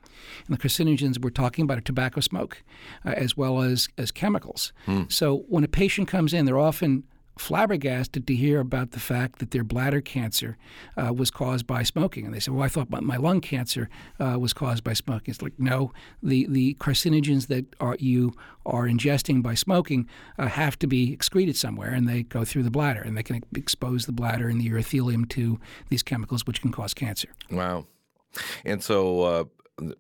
And 0.47 0.57
the 0.57 0.61
carcinogens 0.61 1.23
we're 1.23 1.31
talking 1.31 1.65
about 1.65 1.79
are 1.79 1.83
tobacco 1.83 2.21
smoke, 2.21 2.63
uh, 3.05 3.11
as 3.11 3.37
well 3.37 3.61
as, 3.61 3.89
as 3.99 4.11
chemicals. 4.11 4.73
Mm. 4.87 5.11
So 5.13 5.45
when 5.49 5.65
a 5.65 5.69
patient 5.69 6.09
comes 6.09 6.33
in, 6.33 6.45
they're 6.45 6.59
often 6.59 7.05
flabbergasted 7.37 8.27
to 8.27 8.35
hear 8.35 8.61
about 8.61 8.93
the 8.93 9.01
fact 9.01 9.39
that 9.39 9.51
their 9.51 9.65
bladder 9.65 10.01
cancer 10.01 10.57
uh, 10.97 11.13
was 11.13 11.31
caused 11.31 11.67
by 11.67 11.83
smoking. 11.83 12.25
And 12.25 12.35
they 12.35 12.41
said, 12.41 12.55
well, 12.55 12.65
I 12.65 12.69
thought 12.69 12.91
my 12.91 13.17
lung 13.17 13.41
cancer 13.41 13.89
uh, 14.21 14.39
was 14.39 14.53
caused 14.53 14.85
by 14.85 14.93
smoking. 14.93 15.33
It's 15.33 15.43
like, 15.43 15.59
no, 15.59 15.93
the, 16.23 16.47
the 16.49 16.75
carcinogens 16.75 17.49
that 17.49 17.67
are, 17.81 17.97
you 17.99 18.33
are 18.65 18.85
ingesting 18.87 19.43
by 19.43 19.55
smoking 19.55 20.09
uh, 20.39 20.47
have 20.47 20.79
to 20.79 20.87
be 20.87 21.13
excreted 21.13 21.57
somewhere, 21.57 21.91
and 21.91 22.09
they 22.09 22.23
go 22.23 22.45
through 22.45 22.63
the 22.63 22.71
bladder, 22.71 23.01
and 23.01 23.17
they 23.17 23.23
can 23.23 23.43
expose 23.55 24.07
the 24.07 24.13
bladder 24.13 24.49
and 24.49 24.61
the 24.61 24.69
urothelium 24.69 25.29
to 25.31 25.59
these 25.89 26.03
chemicals, 26.03 26.47
which 26.47 26.61
can 26.61 26.71
cause 26.71 26.95
cancer. 26.95 27.29
Wow. 27.51 27.87
And 28.65 28.83
so, 28.83 29.23
uh, 29.23 29.45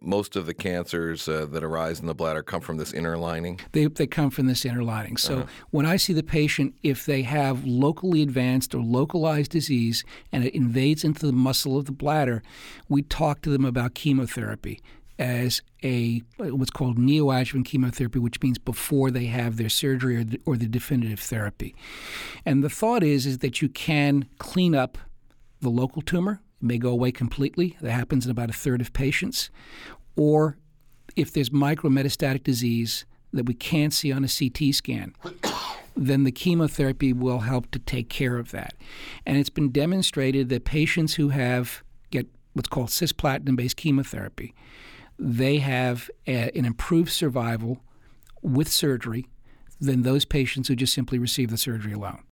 most 0.01 0.37
of 0.37 0.47
the 0.47 0.55
cancers 0.55 1.29
uh, 1.29 1.47
that 1.47 1.65
arise 1.65 2.01
in 2.01 2.07
the 2.07 2.15
bladder 2.15 2.43
come 2.43 2.61
from 2.61 2.77
this 2.77 2.93
inner 2.93 3.17
lining? 3.19 3.61
They, 3.73 3.87
they 3.87 4.07
come 4.07 4.31
from 4.31 4.47
this 4.47 4.65
inner 4.65 4.83
lining. 4.85 5.17
So 5.17 5.39
Uh-huh. 5.39 5.47
when 5.71 5.87
I 5.87 5.97
see 5.97 6.13
the 6.13 6.23
patient, 6.23 6.75
if 6.83 7.05
they 7.05 7.23
have 7.23 7.65
locally 7.65 8.23
advanced 8.23 8.75
or 8.75 8.83
localized 8.83 9.51
disease 9.51 10.05
and 10.31 10.45
it 10.45 10.55
invades 10.55 11.03
into 11.05 11.27
the 11.27 11.33
muscle 11.33 11.77
of 11.77 11.87
the 11.87 11.93
bladder, 11.93 12.43
we 12.89 13.03
talk 13.03 13.43
to 13.43 13.51
them 13.51 13.65
about 13.65 13.95
chemotherapy 13.95 14.81
as 15.19 15.63
a 15.85 16.23
what's 16.39 16.71
called 16.71 16.99
neoadjuvant 16.99 17.65
chemotherapy, 17.65 18.19
which 18.19 18.41
means 18.43 18.59
before 18.59 19.11
they 19.11 19.27
have 19.27 19.57
their 19.57 19.69
surgery 19.69 20.17
or 20.17 20.25
the, 20.25 20.41
or 20.45 20.57
the 20.57 20.67
definitive 20.67 21.21
therapy. 21.21 21.75
And 22.45 22.65
the 22.65 22.71
thought 22.71 23.03
is 23.05 23.25
is 23.27 23.39
that 23.39 23.63
you 23.63 23.69
can 23.69 24.27
clean 24.39 24.75
up 24.75 24.99
the 25.61 25.69
local 25.71 26.03
tumor 26.03 26.41
may 26.65 26.79
go 26.79 26.91
away 26.91 27.13
completely. 27.13 27.77
That 27.81 27.93
happens 27.93 28.25
in 28.25 28.31
about 28.31 28.51
a 28.51 28.55
third 28.55 28.81
of 28.81 28.93
patients. 28.93 29.51
Or 30.17 30.57
if 31.17 31.33
there's 31.33 31.51
micrometastatic 31.51 32.43
disease 32.43 33.05
that 33.33 33.47
we 33.47 33.55
can't 33.55 33.93
see 33.93 34.13
on 34.13 34.25
a 34.25 34.29
CT 34.29 34.75
scan, 34.75 35.15
then 35.97 36.25
the 36.25 36.33
chemotherapy 36.33 37.13
will 37.13 37.41
help 37.41 37.71
to 37.73 37.79
take 37.79 38.09
care 38.09 38.39
of 38.39 38.51
that. 38.53 38.75
And 39.27 39.37
it's 39.37 39.51
been 39.51 39.71
demonstrated 39.71 40.49
that 40.49 40.65
patients 40.65 41.15
who 41.15 41.29
have 41.29 41.83
get 42.11 42.27
what's 42.55 42.69
called 42.69 42.89
cisplatin-based 42.89 43.77
chemotherapy, 43.77 44.55
they 45.19 45.59
have 45.59 46.11
a, 46.27 46.51
an 46.57 46.65
improved 46.65 47.11
survival 47.11 47.81
with 48.43 48.69
surgery 48.69 49.27
than 49.81 50.03
those 50.03 50.25
patients 50.25 50.69
who 50.69 50.77
just 50.77 50.95
simply 50.95 51.19
receive 51.19 51.51
the 51.51 51.59
surgery 51.59 51.93
alone. 51.93 52.23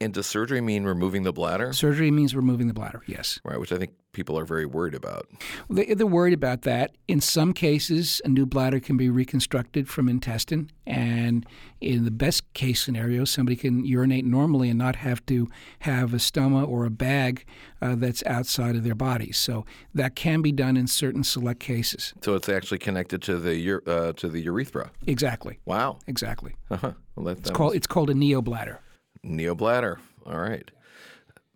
And 0.00 0.14
does 0.14 0.26
surgery 0.26 0.60
mean 0.60 0.84
removing 0.84 1.24
the 1.24 1.32
bladder? 1.32 1.72
Surgery 1.72 2.10
means 2.10 2.34
removing 2.34 2.66
the 2.66 2.74
bladder, 2.74 3.02
yes. 3.06 3.38
Right, 3.44 3.60
which 3.60 3.72
I 3.72 3.76
think 3.76 3.92
people 4.12 4.38
are 4.38 4.46
very 4.46 4.64
worried 4.64 4.94
about. 4.94 5.28
They, 5.68 5.88
are 5.88 6.06
worried 6.06 6.32
about 6.32 6.62
that. 6.62 6.96
In 7.06 7.20
some 7.20 7.52
cases, 7.52 8.22
a 8.24 8.28
new 8.28 8.46
bladder 8.46 8.80
can 8.80 8.96
be 8.96 9.10
reconstructed 9.10 9.88
from 9.88 10.08
intestine. 10.08 10.70
And 10.86 11.44
in 11.82 12.06
the 12.06 12.10
best 12.10 12.50
case 12.54 12.82
scenario, 12.82 13.26
somebody 13.26 13.56
can 13.56 13.84
urinate 13.84 14.24
normally 14.24 14.70
and 14.70 14.78
not 14.78 14.96
have 14.96 15.24
to 15.26 15.50
have 15.80 16.14
a 16.14 16.16
stoma 16.16 16.66
or 16.66 16.86
a 16.86 16.90
bag 16.90 17.44
uh, 17.82 17.96
that's 17.96 18.24
outside 18.24 18.76
of 18.76 18.84
their 18.84 18.94
body. 18.94 19.32
So 19.32 19.66
that 19.94 20.16
can 20.16 20.40
be 20.40 20.52
done 20.52 20.78
in 20.78 20.86
certain 20.86 21.22
select 21.22 21.60
cases. 21.60 22.14
So 22.22 22.34
it's 22.34 22.48
actually 22.48 22.78
connected 22.78 23.20
to 23.22 23.38
the 23.38 23.82
uh, 23.86 24.12
to 24.14 24.28
the 24.30 24.40
urethra. 24.40 24.90
Exactly. 25.06 25.58
Wow. 25.66 25.98
Exactly. 26.06 26.54
Uh-huh. 26.70 26.92
Well, 27.14 27.26
that, 27.26 27.38
it's 27.38 27.50
called 27.50 27.74
it's 27.74 27.86
called 27.86 28.08
a 28.08 28.14
neobladder. 28.14 28.78
Neobladder. 29.26 29.98
All 30.24 30.38
right. 30.38 30.70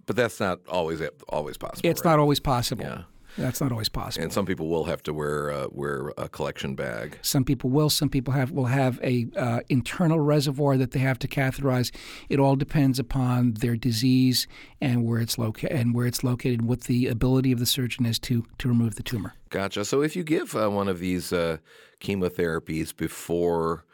But 0.07 0.17
that's 0.17 0.41
not 0.41 0.61
always 0.69 1.01
always 1.29 1.57
possible. 1.57 1.89
It's 1.89 2.05
right? 2.05 2.11
not 2.13 2.19
always 2.19 2.41
possible. 2.41 2.85
Yeah. 2.85 3.03
That's 3.39 3.61
not 3.61 3.71
always 3.73 3.89
possible. 3.89 4.25
And 4.25 4.33
some 4.33 4.47
people 4.47 4.69
will 4.69 4.85
have 4.85 5.03
to 5.05 5.15
wear 5.15 5.51
uh, 5.51 5.67
wear 5.71 6.13
a 6.19 6.29
collection 6.29 6.75
bag. 6.75 7.19
Some 7.23 7.45
people 7.45 7.71
will. 7.71 7.91
Some 7.91 8.09
people 8.09 8.35
have 8.35 8.51
will 8.51 8.67
have 8.67 8.99
a 9.03 9.29
uh, 9.37 9.61
internal 9.69 10.21
reservoir 10.21 10.77
that 10.77 10.91
they 10.91 10.99
have 10.99 11.19
to 11.21 11.29
catheterize. 11.29 11.95
It 12.29 12.39
all 12.39 12.57
depends 12.57 12.99
upon 12.99 13.55
their 13.55 13.77
disease 13.77 14.47
and 14.81 15.05
where 15.05 15.21
it's 15.21 15.39
located 15.39 15.73
and 15.73 15.95
where 15.95 16.07
it's 16.07 16.25
located, 16.25 16.63
what 16.63 16.83
the 16.83 17.07
ability 17.07 17.53
of 17.53 17.59
the 17.59 17.67
surgeon 17.67 18.07
is 18.07 18.19
to 18.21 18.45
to 18.59 18.69
remove 18.69 18.97
the 18.97 19.03
tumor. 19.03 19.35
Gotcha. 19.51 19.85
So 19.85 20.03
if 20.03 20.17
you 20.17 20.25
give 20.25 20.57
uh, 20.57 20.69
one 20.69 20.89
of 20.89 20.99
these 20.99 21.33
uh, 21.33 21.59
chemotherapies 22.01 22.97
before 22.97 23.85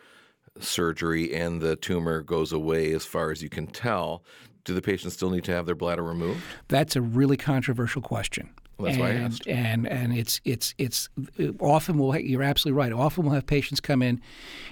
surgery 0.61 1.35
and 1.35 1.61
the 1.61 1.77
tumor 1.77 2.23
goes 2.23 2.53
away, 2.53 2.93
as 2.93 3.05
far 3.05 3.31
as 3.31 3.43
you 3.43 3.49
can 3.49 3.67
tell, 3.67 4.25
do 4.65 4.75
the 4.75 4.83
patients 4.83 5.15
still 5.15 5.31
need 5.31 5.45
to 5.45 5.53
have 5.53 5.67
their 5.67 5.75
bladder 5.75 6.03
removed? 6.03 6.43
That's 6.69 6.97
a 6.97 7.01
really 7.01 7.37
controversial 7.37 8.03
question. 8.03 8.51
Well, 8.79 8.87
that's 8.87 8.97
and, 8.97 9.03
why 9.03 9.11
I 9.13 9.25
asked. 9.25 9.47
And 9.49 9.87
and 9.89 10.17
it's 10.17 10.41
it's 10.45 10.75
it's 10.77 11.09
uh, 11.41 11.53
often 11.61 11.99
we'll 11.99 12.17
you're 12.17 12.43
absolutely 12.43 12.77
right. 12.77 12.93
Often 12.93 13.25
we'll 13.25 13.35
have 13.35 13.47
patients 13.47 13.81
come 13.81 14.03
in, 14.03 14.21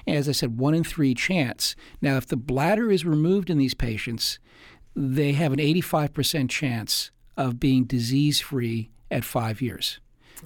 as 0.06 0.28
I 0.28 0.32
said, 0.32 0.58
one 0.58 0.74
in 0.74 0.84
three 0.84 1.14
chance. 1.14 1.74
Now, 2.02 2.16
if 2.16 2.26
the 2.26 2.36
bladder 2.36 2.90
is 2.90 3.06
removed 3.06 3.48
in 3.48 3.56
these 3.56 3.74
patients, 3.74 4.38
they 4.94 5.32
have 5.32 5.52
an 5.52 5.58
85% 5.58 6.50
chance 6.50 7.10
of 7.36 7.58
being 7.58 7.84
disease 7.84 8.40
free 8.40 8.90
at 9.10 9.24
five 9.24 9.62
years. 9.62 10.00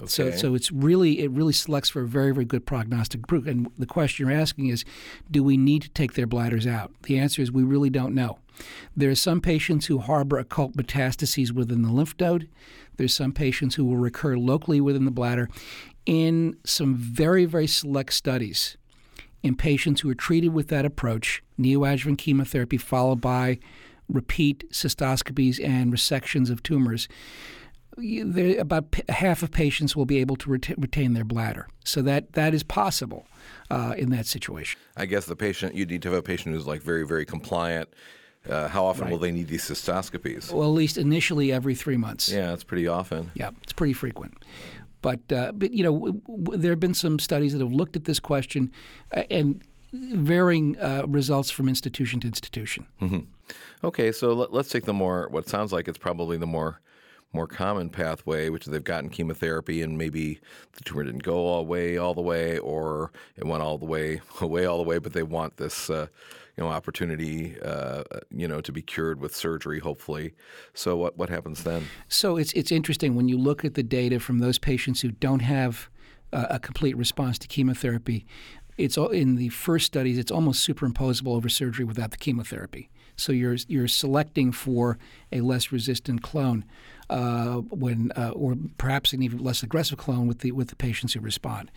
So, 0.05 0.25
Okay. 0.25 0.37
so 0.37 0.55
it's 0.55 0.71
really 0.71 1.19
it 1.19 1.31
really 1.31 1.53
selects 1.53 1.89
for 1.89 2.01
a 2.01 2.07
very 2.07 2.33
very 2.33 2.45
good 2.45 2.65
prognostic 2.65 3.21
group. 3.21 3.45
And 3.47 3.69
the 3.77 3.85
question 3.85 4.27
you're 4.27 4.35
asking 4.37 4.67
is, 4.67 4.85
do 5.29 5.43
we 5.43 5.57
need 5.57 5.81
to 5.83 5.89
take 5.89 6.13
their 6.13 6.27
bladders 6.27 6.65
out? 6.65 6.93
The 7.03 7.17
answer 7.19 7.41
is 7.41 7.51
we 7.51 7.63
really 7.63 7.89
don't 7.89 8.15
know. 8.15 8.39
There 8.95 9.09
are 9.09 9.15
some 9.15 9.41
patients 9.41 9.87
who 9.87 9.99
harbor 9.99 10.37
occult 10.37 10.75
metastases 10.75 11.51
within 11.51 11.81
the 11.81 11.91
lymph 11.91 12.15
node. 12.19 12.49
There's 12.97 13.13
some 13.13 13.31
patients 13.31 13.75
who 13.75 13.85
will 13.85 13.97
recur 13.97 14.37
locally 14.37 14.81
within 14.81 15.05
the 15.05 15.11
bladder. 15.11 15.49
In 16.05 16.57
some 16.63 16.95
very 16.95 17.45
very 17.45 17.67
select 17.67 18.13
studies, 18.13 18.77
in 19.43 19.55
patients 19.55 20.01
who 20.01 20.09
are 20.09 20.15
treated 20.15 20.49
with 20.53 20.67
that 20.69 20.85
approach, 20.85 21.43
neoadjuvant 21.59 22.17
chemotherapy 22.17 22.77
followed 22.77 23.21
by 23.21 23.59
repeat 24.07 24.69
cystoscopies 24.71 25.63
and 25.63 25.93
resections 25.93 26.49
of 26.49 26.63
tumors, 26.63 27.07
about 28.59 28.91
p- 28.91 29.03
half 29.09 29.43
of 29.43 29.51
patients 29.51 29.95
will 29.95 30.05
be 30.05 30.17
able 30.19 30.35
to 30.37 30.49
ret- 30.51 30.77
retain 30.77 31.13
their 31.13 31.23
bladder. 31.25 31.67
So 31.83 32.01
that 32.03 32.33
that 32.33 32.53
is 32.53 32.63
possible 32.63 33.27
uh, 33.69 33.93
in 33.97 34.09
that 34.11 34.25
situation. 34.25 34.79
I 34.97 35.05
guess 35.05 35.25
the 35.25 35.35
patient 35.35 35.75
you 35.75 35.85
need 35.85 36.01
to 36.03 36.09
have 36.09 36.19
a 36.19 36.23
patient 36.23 36.55
who's 36.55 36.67
like 36.67 36.81
very 36.81 37.05
very 37.05 37.25
compliant. 37.25 37.89
Uh, 38.49 38.69
how 38.69 38.85
often 38.85 39.09
will 39.09 39.17
they 39.17 39.31
need 39.31 39.47
these 39.49 39.63
cystoscopies? 39.63 40.51
Well, 40.51 40.69
at 40.69 40.73
least 40.73 40.97
initially 40.97 41.51
every 41.51 41.75
three 41.75 41.97
months. 41.97 42.29
Yeah, 42.31 42.47
that's 42.47 42.63
pretty 42.63 42.87
often. 42.87 43.31
Yeah, 43.35 43.49
it's 43.63 43.73
pretty 43.73 43.93
frequent. 43.93 44.33
But, 45.01 45.31
uh, 45.31 45.51
but 45.53 45.71
you 45.71 45.83
know, 45.83 45.93
w- 45.93 46.21
w- 46.27 46.57
there 46.57 46.71
have 46.71 46.79
been 46.79 46.93
some 46.93 47.19
studies 47.19 47.51
that 47.53 47.59
have 47.59 47.71
looked 47.73 47.95
at 47.95 48.05
this 48.05 48.19
question 48.19 48.71
uh, 49.15 49.23
and 49.29 49.61
varying 49.93 50.77
uh, 50.79 51.03
results 51.07 51.51
from 51.51 51.67
institution 51.67 52.21
to 52.21 52.27
institution. 52.27 52.87
Okay, 53.83 54.11
so 54.11 54.33
let, 54.33 54.53
let's 54.53 54.69
take 54.69 54.85
the 54.85 54.93
more 54.93 55.27
what 55.31 55.47
sounds 55.49 55.71
like 55.73 55.87
it's 55.87 55.97
probably 55.97 56.37
the 56.37 56.47
more 56.47 56.79
more 57.33 57.47
common 57.47 57.89
pathway, 57.89 58.49
which 58.49 58.65
they've 58.65 58.83
gotten 58.83 59.09
chemotherapy 59.09 59.81
and 59.81 59.97
maybe 59.97 60.39
the 60.73 60.83
tumor 60.83 61.03
didn't 61.03 61.23
go 61.23 61.45
all 61.45 61.63
the 61.63 61.69
way 61.69 61.97
all 61.97 62.13
the 62.13 62.21
way, 62.21 62.57
or 62.57 63.11
it 63.37 63.45
went 63.45 63.61
all 63.61 63.77
the 63.77 63.85
way 63.85 64.21
away 64.41 64.65
all 64.65 64.77
the 64.77 64.83
way, 64.83 64.97
but 64.97 65.13
they 65.13 65.23
want 65.23 65.57
this 65.57 65.89
uh, 65.89 66.07
you 66.57 66.63
know 66.63 66.69
opportunity 66.69 67.55
uh, 67.61 68.03
you 68.31 68.47
know 68.47 68.61
to 68.61 68.71
be 68.71 68.81
cured 68.81 69.19
with 69.19 69.35
surgery, 69.35 69.79
hopefully. 69.79 70.33
So 70.73 70.95
what 70.97 71.17
what 71.17 71.29
happens 71.29 71.63
then? 71.63 71.85
So 72.07 72.37
it's 72.37 72.51
it's 72.53 72.71
interesting 72.71 73.15
when 73.15 73.27
you 73.27 73.37
look 73.37 73.63
at 73.63 73.75
the 73.75 73.83
data 73.83 74.19
from 74.19 74.39
those 74.39 74.57
patients 74.57 75.01
who 75.01 75.11
don't 75.11 75.41
have 75.41 75.89
uh, 76.33 76.47
a 76.49 76.59
complete 76.59 76.97
response 76.97 77.37
to 77.39 77.47
chemotherapy. 77.47 78.25
It's 78.77 78.97
all, 78.97 79.09
in 79.09 79.35
the 79.35 79.49
first 79.49 79.85
studies. 79.85 80.17
It's 80.17 80.31
almost 80.31 80.67
superimposable 80.67 81.35
over 81.35 81.49
surgery 81.49 81.83
without 81.83 82.11
the 82.11 82.17
chemotherapy. 82.17 82.89
So 83.19 83.31
you're 83.31 83.57
you're 83.67 83.87
selecting 83.87 84.51
for 84.51 84.97
a 85.31 85.41
less 85.41 85.71
resistant 85.71 86.21
clone, 86.21 86.65
uh, 87.09 87.55
when 87.55 88.11
uh, 88.15 88.29
or 88.29 88.55
perhaps 88.77 89.13
an 89.13 89.21
even 89.21 89.39
less 89.43 89.63
aggressive 89.63 89.97
clone 89.97 90.27
with 90.27 90.39
the 90.39 90.51
with 90.51 90.69
the 90.69 90.75
patients 90.75 91.13
who 91.13 91.19
respond. 91.19 91.71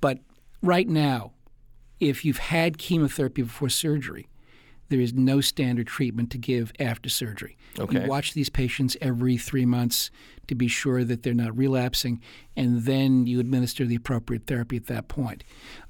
But 0.00 0.18
right 0.62 0.88
now, 0.88 1.32
if 2.00 2.24
you've 2.24 2.38
had 2.38 2.78
chemotherapy 2.78 3.42
before 3.42 3.68
surgery, 3.68 4.28
there 4.88 5.00
is 5.00 5.14
no 5.14 5.40
standard 5.40 5.86
treatment 5.86 6.30
to 6.30 6.38
give 6.38 6.72
after 6.78 7.08
surgery. 7.08 7.56
Okay. 7.78 8.02
You 8.02 8.08
watch 8.08 8.34
these 8.34 8.48
patients 8.48 8.96
every 9.00 9.36
three 9.36 9.66
months 9.66 10.10
to 10.46 10.54
be 10.54 10.68
sure 10.68 11.04
that 11.04 11.22
they're 11.22 11.34
not 11.34 11.56
relapsing, 11.56 12.20
and 12.56 12.82
then 12.82 13.26
you 13.26 13.40
administer 13.40 13.84
the 13.84 13.94
appropriate 13.94 14.46
therapy 14.46 14.76
at 14.76 14.86
that 14.86 15.08
point. 15.08 15.42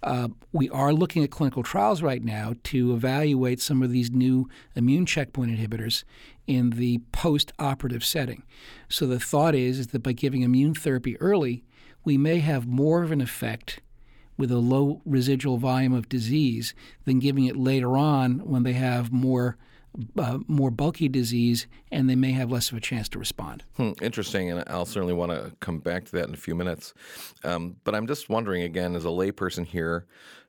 Uh, 0.03 0.29
we 0.53 0.71
are 0.71 0.93
looking 0.93 1.25
at 1.25 1.31
clinical 1.31 1.63
trials 1.63 2.03
right 2.03 2.23
now 2.23 2.55
to 2.65 2.95
evaluate 2.95 3.61
some 3.61 3.83
of 3.83 3.91
these 3.91 4.11
new 4.11 4.49
immune 4.77 5.07
checkpoint 5.07 5.51
inhibitors 5.51 6.05
in 6.47 6.71
the 6.71 6.99
post 7.13 7.53
operative 7.59 8.05
setting. 8.05 8.43
So 8.89 9.07
the 9.07 9.21
thought 9.21 9.55
is, 9.55 9.79
is 9.79 9.87
that 9.89 10.03
by 10.03 10.13
giving 10.13 10.43
immune 10.43 10.75
therapy 10.75 11.19
early, 11.21 11.65
we 12.05 12.19
may 12.19 12.39
have 12.41 12.67
more 12.67 13.03
of 13.03 13.11
an 13.11 13.21
effect 13.21 13.81
with 14.37 14.50
a 14.50 14.59
low 14.59 15.00
residual 15.05 15.59
volume 15.59 15.93
of 15.93 16.09
disease 16.09 16.75
than 17.05 17.19
giving 17.19 17.45
it 17.45 17.57
later 17.57 17.97
on 17.97 18.38
when 18.41 18.62
they 18.62 18.73
have 18.73 19.12
more 19.12 19.57
uh, 20.19 20.38
more 20.49 20.71
bulky 20.71 21.09
disease 21.09 21.67
and 21.93 22.11
they 22.11 22.17
may 22.17 22.33
have 22.33 22.50
less 22.50 22.71
of 22.73 22.76
a 22.76 22.81
chance 22.81 23.09
to 23.09 23.19
respond. 23.19 23.62
Hmm, 23.76 23.93
interesting, 24.03 24.50
and 24.50 24.64
I'll 24.67 24.87
certainly 24.87 25.14
want 25.14 25.31
to 25.33 25.53
come 25.61 25.79
back 25.79 26.05
to 26.07 26.12
that 26.12 26.26
in 26.26 26.35
a 26.35 26.38
few 26.38 26.55
minutes. 26.55 26.95
Um, 27.45 27.76
but 27.85 27.95
I'm 27.95 28.07
just 28.07 28.29
wondering 28.29 28.62
again, 28.62 28.97
as 28.97 29.05
a 29.05 29.09
layperson 29.09 29.64
here, 29.64 30.07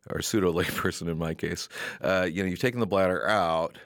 or 0.09 0.21
pseudo 0.21 0.51
layperson 0.53 1.07
in 1.09 1.17
my 1.17 1.33
case, 1.33 1.69
uh, 2.01 2.27
you 2.29 2.43
know, 2.43 2.49
you've 2.49 2.59
taken 2.59 2.79
the 2.79 2.87
bladder 2.87 3.27
out. 3.27 3.77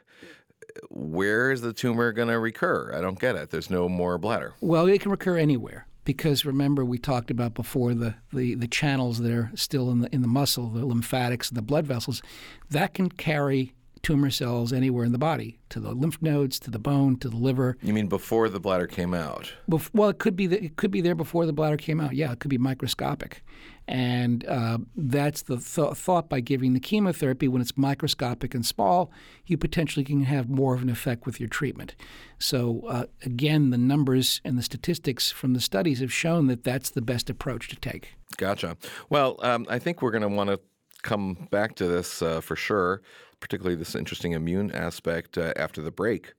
Where 0.90 1.52
is 1.52 1.62
the 1.62 1.74
tumor 1.74 2.14
going 2.14 2.28
to 2.28 2.40
recur? 2.40 2.94
I 2.96 3.02
don't 3.02 3.20
get 3.20 3.36
it. 3.36 3.50
There's 3.50 3.70
no 3.70 3.90
more 3.90 4.18
bladder. 4.18 4.54
Well, 4.62 4.88
it 4.88 5.02
can 5.02 5.12
recur 5.12 5.38
anywhere 5.38 5.88
because 6.10 6.44
remember 6.44 6.84
we 6.84 6.98
talked 6.98 7.30
about 7.30 7.54
before 7.54 7.94
the, 7.94 8.16
the, 8.34 8.56
the 8.56 8.68
channels 8.68 9.20
that 9.20 9.32
are 9.32 9.52
still 9.54 9.92
in 9.92 10.00
the 10.00 10.12
in 10.12 10.24
the 10.24 10.28
muscle, 10.28 10.68
the 10.68 10.84
lymphatics, 10.84 11.52
the 11.52 11.62
blood 11.62 11.86
vessels, 11.86 12.24
that 12.72 12.96
can 12.96 13.10
carry 13.10 13.76
tumor 14.02 14.30
cells 14.30 14.74
anywhere 14.74 15.06
in 15.06 15.12
the 15.12 15.18
body, 15.18 15.60
to 15.70 15.80
the 15.80 15.92
lymph 15.92 16.22
nodes, 16.22 16.60
to 16.60 16.72
the 16.72 16.80
bone, 16.80 17.18
to 17.18 17.30
the 17.30 17.36
liver. 17.36 17.78
You 17.82 17.94
mean 17.94 18.08
before 18.08 18.50
the 18.50 18.60
bladder 18.60 18.88
came 18.88 19.14
out? 19.14 19.54
Bef- 19.70 19.90
well, 19.94 20.10
it 20.10 20.20
could 20.20 20.36
be 20.36 20.48
that 20.48 20.64
it 20.64 20.76
could 20.76 20.92
be 20.92 21.02
there 21.02 21.16
before 21.16 21.46
the 21.46 21.54
bladder 21.54 21.78
came 21.78 22.00
out. 22.00 22.16
Yeah, 22.16 22.32
it 22.32 22.40
could 22.40 22.50
be 22.50 22.58
microscopic, 22.58 23.44
and 23.88 24.46
uh, 24.48 24.80
that's 24.96 25.44
the 25.44 25.58
th- 25.58 25.96
thought. 25.96 26.30
By 26.30 26.40
giving 26.40 26.74
the 26.74 26.80
chemotherapy 26.80 27.48
when 27.48 27.62
it's 27.62 27.78
microscopic 27.78 28.54
and 28.54 28.66
small, 28.66 29.12
you 29.46 29.58
potentially 29.58 30.06
can 30.06 30.24
have 30.24 30.50
more 30.50 30.74
of 30.74 30.82
an 30.82 30.90
effect 30.90 31.26
with 31.26 31.40
your 31.40 31.50
treatment. 31.50 31.96
So 32.38 32.84
uh, 32.88 33.06
again, 33.26 33.70
the 33.70 33.78
numbers 33.78 34.42
and 34.46 34.58
the 34.58 34.64
statistics 34.64 35.32
from 35.32 35.54
the 35.54 35.62
studies 35.62 36.00
have 36.00 36.14
shown 36.14 36.48
that 36.48 36.64
that's 36.64 36.90
the 36.92 37.02
best 37.02 37.30
approach 37.30 37.68
to 37.70 37.76
take. 37.76 38.16
Gotcha. 38.38 38.78
Well, 39.10 39.38
um, 39.40 39.66
I 39.70 39.80
think 39.80 40.02
we're 40.02 40.12
going 40.12 40.22
to 40.22 40.30
want 40.30 40.50
to 40.50 40.60
come 41.02 41.48
back 41.50 41.76
to 41.76 41.88
this 41.88 42.22
uh, 42.22 42.42
for 42.42 42.56
sure, 42.56 43.02
particularly 43.40 43.76
this 43.76 43.96
interesting 43.96 44.34
immune 44.34 44.72
aspect 44.72 45.38
uh, 45.38 45.54
after 45.56 45.82
the 45.82 45.92
break. 45.92 46.34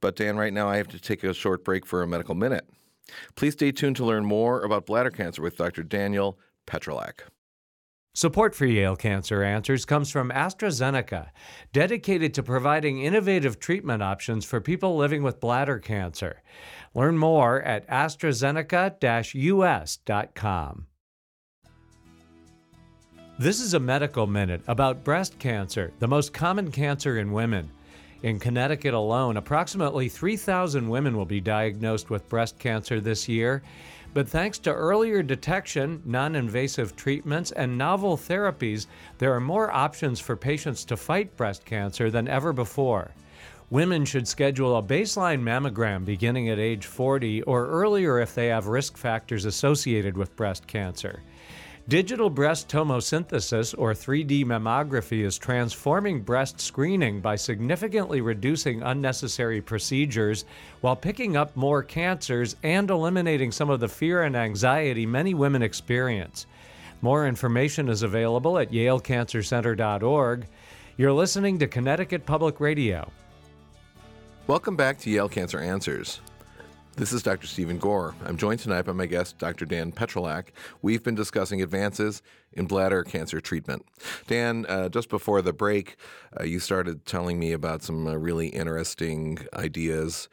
But 0.00 0.16
Dan, 0.16 0.36
right 0.36 0.52
now 0.52 0.68
I 0.68 0.76
have 0.76 0.88
to 0.88 1.00
take 1.00 1.24
a 1.24 1.34
short 1.34 1.64
break 1.64 1.86
for 1.86 2.02
a 2.02 2.06
medical 2.06 2.34
minute. 2.34 2.68
Please 3.36 3.54
stay 3.54 3.72
tuned 3.72 3.96
to 3.96 4.04
learn 4.04 4.24
more 4.24 4.62
about 4.62 4.86
bladder 4.86 5.10
cancer 5.10 5.42
with 5.42 5.56
Dr. 5.56 5.82
Daniel 5.82 6.38
Petrylak. 6.66 7.22
Support 8.14 8.54
for 8.54 8.66
Yale 8.66 8.96
Cancer 8.96 9.42
Answers 9.44 9.84
comes 9.84 10.10
from 10.10 10.30
AstraZeneca, 10.30 11.28
dedicated 11.72 12.34
to 12.34 12.42
providing 12.42 13.00
innovative 13.00 13.60
treatment 13.60 14.02
options 14.02 14.44
for 14.44 14.60
people 14.60 14.96
living 14.96 15.22
with 15.22 15.38
bladder 15.38 15.78
cancer. 15.78 16.42
Learn 16.94 17.16
more 17.16 17.62
at 17.62 17.88
AstraZeneca-US.com. 17.88 20.86
This 23.40 23.60
is 23.60 23.72
a 23.72 23.78
medical 23.78 24.26
minute 24.26 24.62
about 24.66 25.04
breast 25.04 25.38
cancer, 25.38 25.92
the 26.00 26.08
most 26.08 26.32
common 26.32 26.72
cancer 26.72 27.18
in 27.18 27.30
women. 27.30 27.70
In 28.20 28.40
Connecticut 28.40 28.94
alone, 28.94 29.36
approximately 29.36 30.08
3,000 30.08 30.88
women 30.88 31.16
will 31.16 31.24
be 31.24 31.40
diagnosed 31.40 32.10
with 32.10 32.28
breast 32.28 32.58
cancer 32.58 33.00
this 33.00 33.28
year. 33.28 33.62
But 34.12 34.28
thanks 34.28 34.58
to 34.60 34.74
earlier 34.74 35.22
detection, 35.22 36.02
non 36.04 36.34
invasive 36.34 36.96
treatments, 36.96 37.52
and 37.52 37.78
novel 37.78 38.16
therapies, 38.16 38.88
there 39.18 39.32
are 39.32 39.40
more 39.40 39.70
options 39.70 40.18
for 40.18 40.34
patients 40.34 40.84
to 40.86 40.96
fight 40.96 41.36
breast 41.36 41.64
cancer 41.64 42.10
than 42.10 42.26
ever 42.26 42.52
before. 42.52 43.12
Women 43.70 44.04
should 44.04 44.26
schedule 44.26 44.76
a 44.76 44.82
baseline 44.82 45.42
mammogram 45.42 46.04
beginning 46.04 46.48
at 46.48 46.58
age 46.58 46.86
40 46.86 47.42
or 47.42 47.68
earlier 47.68 48.18
if 48.18 48.34
they 48.34 48.48
have 48.48 48.66
risk 48.66 48.96
factors 48.96 49.44
associated 49.44 50.16
with 50.16 50.34
breast 50.34 50.66
cancer. 50.66 51.22
Digital 51.88 52.28
breast 52.28 52.68
tomosynthesis, 52.68 53.74
or 53.78 53.94
3D 53.94 54.44
mammography, 54.44 55.24
is 55.24 55.38
transforming 55.38 56.20
breast 56.20 56.60
screening 56.60 57.18
by 57.18 57.34
significantly 57.34 58.20
reducing 58.20 58.82
unnecessary 58.82 59.62
procedures 59.62 60.44
while 60.82 60.94
picking 60.94 61.34
up 61.34 61.56
more 61.56 61.82
cancers 61.82 62.56
and 62.62 62.90
eliminating 62.90 63.50
some 63.50 63.70
of 63.70 63.80
the 63.80 63.88
fear 63.88 64.24
and 64.24 64.36
anxiety 64.36 65.06
many 65.06 65.32
women 65.32 65.62
experience. 65.62 66.46
More 67.00 67.26
information 67.26 67.88
is 67.88 68.02
available 68.02 68.58
at 68.58 68.70
yalecancercenter.org. 68.70 70.46
You're 70.98 71.12
listening 71.14 71.58
to 71.60 71.66
Connecticut 71.66 72.26
Public 72.26 72.60
Radio. 72.60 73.10
Welcome 74.46 74.76
back 74.76 74.98
to 74.98 75.10
Yale 75.10 75.30
Cancer 75.30 75.58
Answers. 75.58 76.20
This 76.98 77.12
is 77.12 77.22
Dr. 77.22 77.46
Stephen 77.46 77.78
Gore. 77.78 78.16
I'm 78.24 78.36
joined 78.36 78.58
tonight 78.58 78.82
by 78.82 78.90
my 78.90 79.06
guest, 79.06 79.38
Dr. 79.38 79.64
Dan 79.64 79.92
Petrylak. 79.92 80.46
We've 80.82 81.00
been 81.00 81.14
discussing 81.14 81.62
advances 81.62 82.22
in 82.52 82.66
bladder 82.66 83.04
cancer 83.04 83.40
treatment. 83.40 83.86
Dan, 84.26 84.66
uh, 84.68 84.88
just 84.88 85.08
before 85.08 85.40
the 85.40 85.52
break, 85.52 85.96
uh, 86.38 86.42
you 86.42 86.58
started 86.58 87.06
telling 87.06 87.38
me 87.38 87.52
about 87.52 87.84
some 87.84 88.08
uh, 88.08 88.14
really 88.14 88.48
interesting 88.48 89.38
ideas 89.54 90.28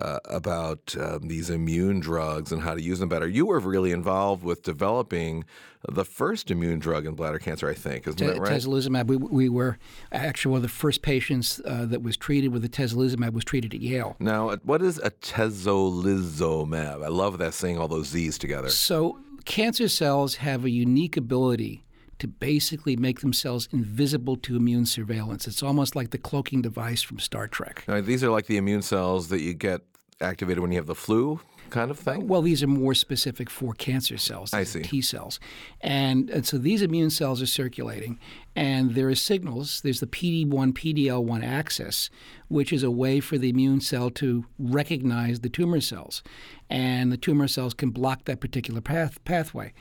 uh, 0.00 0.18
about 0.24 0.94
um, 0.98 1.28
these 1.28 1.50
immune 1.50 2.00
drugs 2.00 2.52
and 2.52 2.62
how 2.62 2.74
to 2.74 2.82
use 2.82 2.98
them 2.98 3.08
better. 3.08 3.28
You 3.28 3.46
were 3.46 3.60
really 3.60 3.92
involved 3.92 4.44
with 4.44 4.62
developing 4.62 5.44
the 5.88 6.04
first 6.04 6.50
immune 6.50 6.78
drug 6.78 7.06
in 7.06 7.14
bladder 7.14 7.38
cancer, 7.38 7.68
I 7.68 7.74
think. 7.74 8.06
Isn't 8.06 8.18
Te- 8.18 8.26
that 8.26 8.38
right? 8.38 8.52
Tezolizumab. 8.52 9.06
We, 9.06 9.16
we 9.16 9.48
were 9.48 9.78
actually 10.12 10.52
one 10.52 10.58
of 10.58 10.62
the 10.62 10.68
first 10.68 11.02
patients 11.02 11.60
uh, 11.64 11.86
that 11.86 12.02
was 12.02 12.16
treated 12.16 12.52
with 12.52 12.62
the 12.62 12.68
tezolizumab 12.68 13.32
was 13.32 13.44
treated 13.44 13.74
at 13.74 13.80
Yale. 13.80 14.16
Now, 14.18 14.50
uh, 14.50 14.56
what 14.62 14.82
is 14.82 14.98
a 14.98 15.10
tezolizumab? 15.10 17.04
I 17.04 17.08
love 17.08 17.38
that 17.38 17.54
saying 17.54 17.78
all 17.78 17.88
those 17.88 18.08
Z's 18.08 18.38
together. 18.38 18.68
So 18.68 19.18
cancer 19.44 19.88
cells 19.88 20.36
have 20.36 20.64
a 20.64 20.70
unique 20.70 21.16
ability 21.16 21.84
to 22.18 22.28
basically 22.28 22.96
make 22.96 23.20
themselves 23.20 23.68
invisible 23.72 24.36
to 24.36 24.56
immune 24.56 24.86
surveillance. 24.86 25.46
It's 25.46 25.62
almost 25.62 25.96
like 25.96 26.10
the 26.10 26.18
cloaking 26.18 26.62
device 26.62 27.02
from 27.02 27.18
Star 27.18 27.48
Trek. 27.48 27.84
Now, 27.88 28.00
these 28.00 28.22
are 28.22 28.30
like 28.30 28.46
the 28.46 28.56
immune 28.56 28.82
cells 28.82 29.28
that 29.28 29.40
you 29.40 29.54
get 29.54 29.82
activated 30.20 30.60
when 30.60 30.70
you 30.70 30.78
have 30.78 30.86
the 30.86 30.94
flu 30.94 31.40
kind 31.72 31.90
of 31.90 31.98
thing? 31.98 32.28
Well, 32.28 32.42
these 32.42 32.62
are 32.62 32.68
more 32.68 32.94
specific 32.94 33.50
for 33.50 33.72
cancer 33.72 34.16
cells. 34.18 34.52
I 34.52 34.62
see. 34.62 34.82
T 34.82 35.00
cells. 35.00 35.40
And, 35.80 36.30
and 36.30 36.46
so 36.46 36.58
these 36.58 36.82
immune 36.82 37.10
cells 37.10 37.42
are 37.42 37.46
circulating, 37.46 38.20
and 38.54 38.94
there 38.94 39.08
are 39.08 39.16
signals. 39.16 39.80
There's 39.80 39.98
the 39.98 40.06
PD1, 40.06 40.46
PDL1 40.48 41.44
axis, 41.44 42.10
which 42.48 42.72
is 42.72 42.84
a 42.84 42.90
way 42.90 43.18
for 43.18 43.38
the 43.38 43.48
immune 43.48 43.80
cell 43.80 44.10
to 44.10 44.44
recognize 44.58 45.40
the 45.40 45.48
tumor 45.48 45.80
cells. 45.80 46.22
And 46.70 47.10
the 47.10 47.16
tumor 47.16 47.48
cells 47.48 47.74
can 47.74 47.90
block 47.90 48.26
that 48.26 48.40
particular 48.40 48.80
path, 48.80 49.22
pathway. 49.24 49.72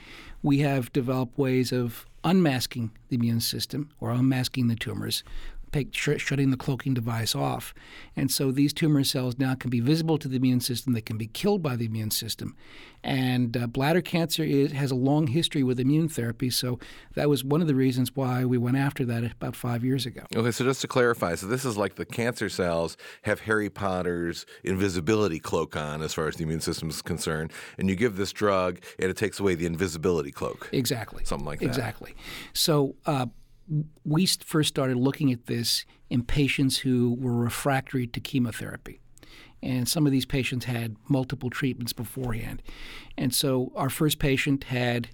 We 0.43 0.59
have 0.59 0.91
developed 0.93 1.37
ways 1.37 1.71
of 1.71 2.05
unmasking 2.23 2.91
the 3.09 3.15
immune 3.15 3.41
system 3.41 3.89
or 3.99 4.11
unmasking 4.11 4.67
the 4.67 4.75
tumors 4.75 5.23
take, 5.71 5.95
sh- 5.95 6.17
shutting 6.17 6.51
the 6.51 6.57
cloaking 6.57 6.93
device 6.93 7.35
off. 7.35 7.73
And 8.15 8.31
so 8.31 8.51
these 8.51 8.73
tumor 8.73 9.03
cells 9.03 9.37
now 9.37 9.55
can 9.55 9.69
be 9.69 9.79
visible 9.79 10.17
to 10.17 10.27
the 10.27 10.35
immune 10.35 10.59
system. 10.59 10.93
They 10.93 11.01
can 11.01 11.17
be 11.17 11.27
killed 11.27 11.61
by 11.61 11.75
the 11.75 11.85
immune 11.85 12.11
system. 12.11 12.55
And 13.03 13.57
uh, 13.57 13.67
bladder 13.67 14.01
cancer 14.01 14.43
is, 14.43 14.73
has 14.73 14.91
a 14.91 14.95
long 14.95 15.27
history 15.27 15.63
with 15.63 15.79
immune 15.79 16.07
therapy. 16.07 16.49
So 16.49 16.79
that 17.15 17.29
was 17.29 17.43
one 17.43 17.61
of 17.61 17.67
the 17.67 17.73
reasons 17.73 18.15
why 18.15 18.45
we 18.45 18.57
went 18.57 18.77
after 18.77 19.05
that 19.05 19.23
about 19.23 19.55
five 19.55 19.83
years 19.83 20.05
ago. 20.05 20.21
Okay, 20.35 20.51
so 20.51 20.63
just 20.63 20.81
to 20.81 20.87
clarify, 20.87 21.35
so 21.35 21.47
this 21.47 21.65
is 21.65 21.77
like 21.77 21.95
the 21.95 22.05
cancer 22.05 22.49
cells 22.49 22.97
have 23.23 23.41
Harry 23.41 23.69
Potter's 23.69 24.45
invisibility 24.63 25.39
cloak 25.39 25.75
on 25.75 26.01
as 26.01 26.13
far 26.13 26.27
as 26.27 26.35
the 26.35 26.43
immune 26.43 26.61
system 26.61 26.89
is 26.89 27.01
concerned. 27.01 27.51
And 27.77 27.89
you 27.89 27.95
give 27.95 28.17
this 28.17 28.31
drug, 28.31 28.79
and 28.99 29.09
it 29.09 29.17
takes 29.17 29.39
away 29.39 29.55
the 29.55 29.65
invisibility 29.65 30.31
cloak. 30.31 30.69
Exactly. 30.71 31.25
Something 31.25 31.45
like 31.45 31.59
that. 31.59 31.65
Exactly. 31.65 32.13
So 32.53 32.95
uh, 33.05 33.25
we 34.03 34.25
first 34.25 34.69
started 34.69 34.97
looking 34.97 35.31
at 35.31 35.45
this 35.45 35.85
in 36.09 36.23
patients 36.23 36.79
who 36.79 37.15
were 37.19 37.35
refractory 37.35 38.07
to 38.07 38.19
chemotherapy. 38.19 38.99
And 39.63 39.87
some 39.87 40.05
of 40.05 40.11
these 40.11 40.25
patients 40.25 40.65
had 40.65 40.95
multiple 41.07 41.49
treatments 41.49 41.93
beforehand. 41.93 42.61
And 43.17 43.33
so 43.33 43.71
our 43.75 43.89
first 43.89 44.19
patient 44.19 44.65
had 44.65 45.09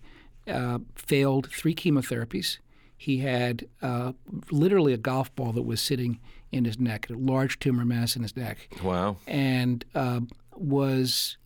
uh, 0.47 0.79
failed 0.95 1.51
three 1.51 1.75
chemotherapies. 1.75 2.57
He 2.95 3.19
had 3.19 3.67
uh, 3.81 4.13
literally 4.49 4.93
a 4.93 4.97
golf 4.97 5.35
ball 5.35 5.51
that 5.51 5.63
was 5.63 5.81
sitting 5.81 6.19
in 6.51 6.65
his 6.65 6.79
neck, 6.79 7.09
a 7.09 7.13
large 7.13 7.59
tumor 7.59 7.85
mass 7.85 8.15
in 8.15 8.23
his 8.23 8.35
neck. 8.35 8.69
Wow. 8.81 9.17
And 9.27 9.83
uh, 9.93 10.21
was 10.55 11.37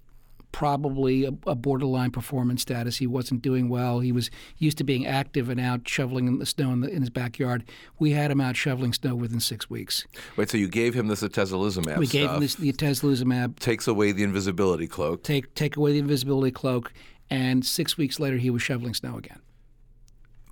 probably 0.51 1.25
a, 1.25 1.33
a, 1.47 1.55
borderline 1.55 2.11
performance 2.11 2.61
status. 2.61 2.97
He 2.97 3.07
wasn't 3.07 3.41
doing 3.41 3.69
well. 3.69 3.99
He 3.99 4.11
was 4.11 4.29
used 4.57 4.77
to 4.79 4.83
being 4.83 5.05
active 5.05 5.49
and 5.49 5.59
out 5.59 5.87
shoveling 5.87 6.27
in 6.27 6.39
the 6.39 6.45
snow 6.45 6.71
in, 6.71 6.81
the, 6.81 6.89
in 6.89 7.01
his 7.01 7.09
backyard. 7.09 7.63
We 7.99 8.11
had 8.11 8.31
him 8.31 8.41
out 8.41 8.55
shoveling 8.55 8.93
snow 8.93 9.15
within 9.15 9.39
six 9.39 9.69
weeks. 9.69 10.05
Wait, 10.35 10.49
so 10.49 10.57
you 10.57 10.67
gave 10.67 10.93
him 10.93 11.07
this 11.07 11.21
atezolizumab 11.21 11.97
We 11.97 12.05
stuff, 12.05 12.13
gave 12.13 12.29
him 12.29 12.39
this, 12.41 12.55
the 12.55 12.71
atezolizumab. 12.71 13.59
takes 13.59 13.87
away 13.87 14.11
the 14.11 14.23
invisibility 14.23 14.87
cloak. 14.87 15.23
Take 15.23 15.53
take 15.55 15.77
away 15.77 15.93
the 15.93 15.99
invisibility 15.99 16.51
cloak, 16.51 16.91
and 17.29 17.65
six 17.65 17.97
weeks 17.97 18.19
later 18.19 18.37
he 18.37 18.49
was 18.49 18.61
shoveling 18.61 18.93
snow 18.93 19.17
again. 19.17 19.39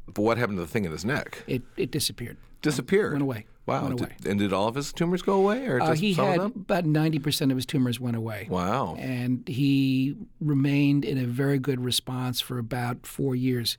But 0.08 0.24
what 0.24 0.38
happened 0.38 0.58
to 0.58 0.62
the 0.62 0.68
thing 0.68 0.86
in 0.86 0.92
his 0.92 1.06
neck? 1.06 1.44
It 1.48 1.64
it 1.78 1.92
disappeared. 1.92 2.38
Disappeared. 2.62 3.14
Went 3.14 3.24
away. 3.24 3.46
Wow. 3.70 3.90
Did- 3.90 4.26
and 4.26 4.40
did 4.40 4.52
all 4.54 4.68
of 4.68 4.76
his 4.76 4.92
tumors 4.94 5.22
go 5.22 5.34
away, 5.34 5.66
or 5.68 5.82
Uh, 5.82 5.94
he 5.96 6.14
some 6.14 6.26
had 6.26 6.38
of 6.40 6.54
them? 6.54 6.62
about 6.62 6.86
ninety 6.86 7.20
percent 7.20 7.52
of 7.52 7.58
his 7.58 7.66
tumors 7.66 8.00
went 8.00 8.16
away. 8.18 8.48
Wow. 8.50 8.96
and 9.00 9.48
he 9.48 10.16
remained 10.42 11.06
in 11.06 11.18
a 11.18 11.26
very 11.26 11.60
good 11.60 11.80
response 11.84 12.42
for 12.42 12.58
about 12.58 13.06
four 13.06 13.36
years. 13.36 13.78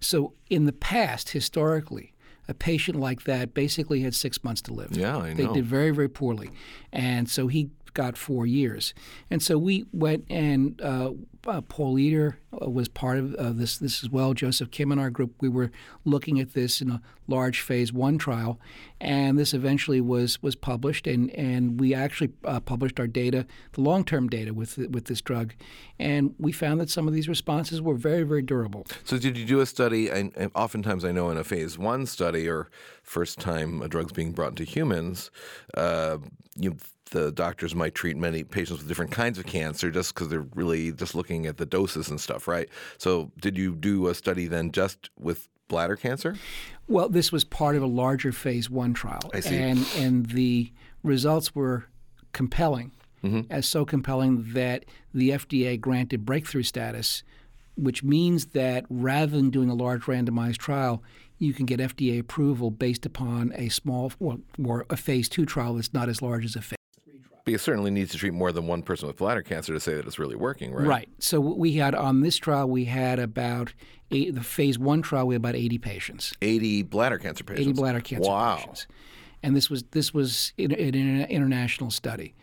So, 0.00 0.32
in 0.50 0.64
the 0.64 0.72
past, 0.72 1.30
historically, 1.30 2.12
a 2.50 2.54
patient 2.54 2.98
like 2.98 3.24
that 3.24 3.52
basically 3.52 4.00
had 4.00 4.14
six 4.14 4.42
months 4.42 4.62
to 4.62 4.72
live. 4.72 4.96
Yeah, 4.96 5.18
I 5.18 5.34
They 5.34 5.44
know. 5.44 5.52
did 5.54 5.66
very, 5.66 5.90
very 5.90 6.08
poorly. 6.08 6.48
And 6.92 7.28
so 7.28 7.46
he 7.48 7.68
got 7.98 8.16
four 8.16 8.46
years. 8.46 8.94
And 9.28 9.42
so 9.42 9.58
we 9.58 9.84
went 9.92 10.24
and 10.30 10.80
uh, 10.80 11.10
uh, 11.48 11.60
Paul 11.62 11.98
Eder 11.98 12.38
uh, 12.52 12.70
was 12.70 12.88
part 12.88 13.18
of 13.18 13.34
uh, 13.34 13.52
this 13.52 13.78
this 13.78 14.04
as 14.04 14.10
well. 14.10 14.34
Joseph 14.34 14.70
Kim 14.70 14.92
and 14.92 15.00
our 15.00 15.10
group, 15.10 15.34
we 15.40 15.48
were 15.48 15.70
looking 16.04 16.38
at 16.40 16.52
this 16.52 16.80
in 16.80 16.90
a 16.90 17.00
large 17.26 17.60
phase 17.60 17.92
one 17.92 18.18
trial, 18.18 18.60
and 19.00 19.38
this 19.38 19.54
eventually 19.54 20.00
was 20.00 20.42
was 20.42 20.56
published, 20.56 21.06
and 21.06 21.30
and 21.30 21.80
we 21.80 21.94
actually 21.94 22.30
uh, 22.44 22.60
published 22.60 23.00
our 23.00 23.06
data, 23.06 23.46
the 23.72 23.80
long 23.80 24.04
term 24.04 24.28
data 24.28 24.52
with 24.52 24.78
with 24.78 25.06
this 25.06 25.20
drug, 25.20 25.54
and 25.98 26.34
we 26.38 26.52
found 26.52 26.80
that 26.80 26.90
some 26.90 27.08
of 27.08 27.14
these 27.14 27.28
responses 27.28 27.80
were 27.80 27.94
very 27.94 28.22
very 28.22 28.42
durable. 28.42 28.86
So 29.04 29.18
did 29.18 29.36
you 29.36 29.44
do 29.44 29.60
a 29.60 29.66
study? 29.66 30.08
And, 30.10 30.32
oftentimes, 30.54 31.04
I 31.04 31.12
know 31.12 31.30
in 31.30 31.38
a 31.38 31.44
phase 31.44 31.78
one 31.78 32.06
study 32.06 32.48
or 32.48 32.68
first 33.02 33.38
time 33.38 33.82
a 33.82 33.88
drug's 33.88 34.12
being 34.12 34.32
brought 34.32 34.50
into 34.50 34.64
humans, 34.64 35.30
uh, 35.74 36.18
you 36.56 36.76
the 37.10 37.32
doctors 37.32 37.74
might 37.74 37.94
treat 37.94 38.16
many 38.16 38.44
patients 38.44 38.78
with 38.78 38.88
different 38.88 39.10
kinds 39.12 39.38
of 39.38 39.46
cancer 39.46 39.90
just 39.90 40.14
because 40.14 40.28
they're 40.28 40.46
really 40.54 40.92
just 40.92 41.14
looking 41.14 41.46
at 41.46 41.56
the 41.56 41.66
doses 41.66 42.08
and 42.10 42.20
stuff, 42.20 42.46
right? 42.48 42.68
So 42.98 43.30
did 43.40 43.56
you 43.56 43.74
do 43.74 44.08
a 44.08 44.14
study 44.14 44.46
then 44.46 44.72
just 44.72 45.10
with 45.18 45.48
bladder 45.68 45.96
cancer? 45.96 46.36
Well, 46.86 47.08
this 47.08 47.30
was 47.30 47.44
part 47.44 47.76
of 47.76 47.82
a 47.82 47.86
larger 47.86 48.32
phase 48.32 48.70
one 48.70 48.94
trial, 48.94 49.30
I 49.34 49.40
see. 49.40 49.56
and 49.56 49.86
and 49.96 50.26
the 50.26 50.72
results 51.02 51.54
were 51.54 51.86
compelling, 52.32 52.92
Mm-hmm. 53.24 53.50
as 53.50 53.66
so 53.66 53.84
compelling 53.84 54.52
that 54.52 54.84
the 55.12 55.30
FDA 55.30 55.80
granted 55.80 56.24
breakthrough 56.24 56.62
status, 56.62 57.24
which 57.76 58.04
means 58.04 58.46
that 58.46 58.84
rather 58.88 59.32
than 59.36 59.50
doing 59.50 59.68
a 59.68 59.74
large 59.74 60.02
randomized 60.02 60.58
trial, 60.58 61.02
you 61.36 61.52
can 61.52 61.66
get 61.66 61.80
FDA 61.80 62.20
approval 62.20 62.70
based 62.70 63.04
upon 63.04 63.52
a 63.56 63.70
small 63.70 64.12
or, 64.20 64.38
or 64.64 64.86
a 64.88 64.96
phase 64.96 65.28
two 65.28 65.44
trial 65.46 65.74
that's 65.74 65.92
not 65.92 66.08
as 66.08 66.22
large 66.22 66.44
as 66.44 66.54
a 66.54 66.62
phase. 66.62 66.77
But 67.48 67.52
you 67.52 67.58
certainly 67.58 67.90
need 67.90 68.10
to 68.10 68.18
treat 68.18 68.34
more 68.34 68.52
than 68.52 68.66
one 68.66 68.82
person 68.82 69.06
with 69.06 69.16
bladder 69.16 69.40
cancer 69.40 69.72
to 69.72 69.80
say 69.80 69.94
that 69.94 70.06
it's 70.06 70.18
really 70.18 70.36
working, 70.36 70.70
right? 70.70 70.86
Right. 70.86 71.08
So 71.18 71.40
we 71.40 71.72
had 71.72 71.94
on 71.94 72.20
this 72.20 72.36
trial 72.36 72.68
we 72.68 72.84
had 72.84 73.18
about 73.18 73.72
eight, 74.10 74.34
the 74.34 74.42
phase 74.42 74.78
one 74.78 75.00
trial 75.00 75.26
we 75.26 75.34
had 75.34 75.40
about 75.40 75.54
80 75.54 75.78
patients. 75.78 76.34
80 76.42 76.82
bladder 76.82 77.16
cancer 77.16 77.44
patients. 77.44 77.68
80 77.68 77.72
bladder 77.72 78.00
cancer 78.02 78.28
wow. 78.28 78.56
patients. 78.56 78.86
And 79.42 79.56
this 79.56 79.70
was 79.70 79.84
this 79.92 80.12
was 80.12 80.52
in, 80.58 80.72
in 80.72 80.94
an 80.94 81.24
international 81.30 81.90
study. 81.90 82.34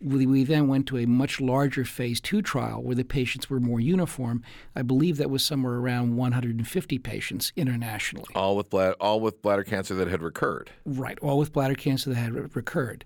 We, 0.00 0.24
we 0.24 0.44
then 0.44 0.68
went 0.68 0.86
to 0.88 0.98
a 0.98 1.06
much 1.06 1.40
larger 1.40 1.84
phase 1.84 2.20
two 2.20 2.40
trial 2.40 2.80
where 2.80 2.94
the 2.94 3.04
patients 3.04 3.50
were 3.50 3.58
more 3.58 3.80
uniform. 3.80 4.44
I 4.76 4.82
believe 4.82 5.16
that 5.16 5.30
was 5.30 5.44
somewhere 5.44 5.74
around 5.74 6.14
150 6.16 6.98
patients 7.00 7.52
internationally. 7.56 8.26
All 8.36 8.56
with 8.56 8.70
bladder, 8.70 8.94
all 9.00 9.18
with 9.18 9.42
bladder 9.42 9.64
cancer 9.64 9.96
that 9.96 10.06
had 10.06 10.22
recurred. 10.22 10.70
Right, 10.84 11.18
all 11.18 11.38
with 11.38 11.52
bladder 11.52 11.74
cancer 11.74 12.10
that 12.10 12.16
had 12.16 12.34
re- 12.34 12.48
recurred. 12.54 13.04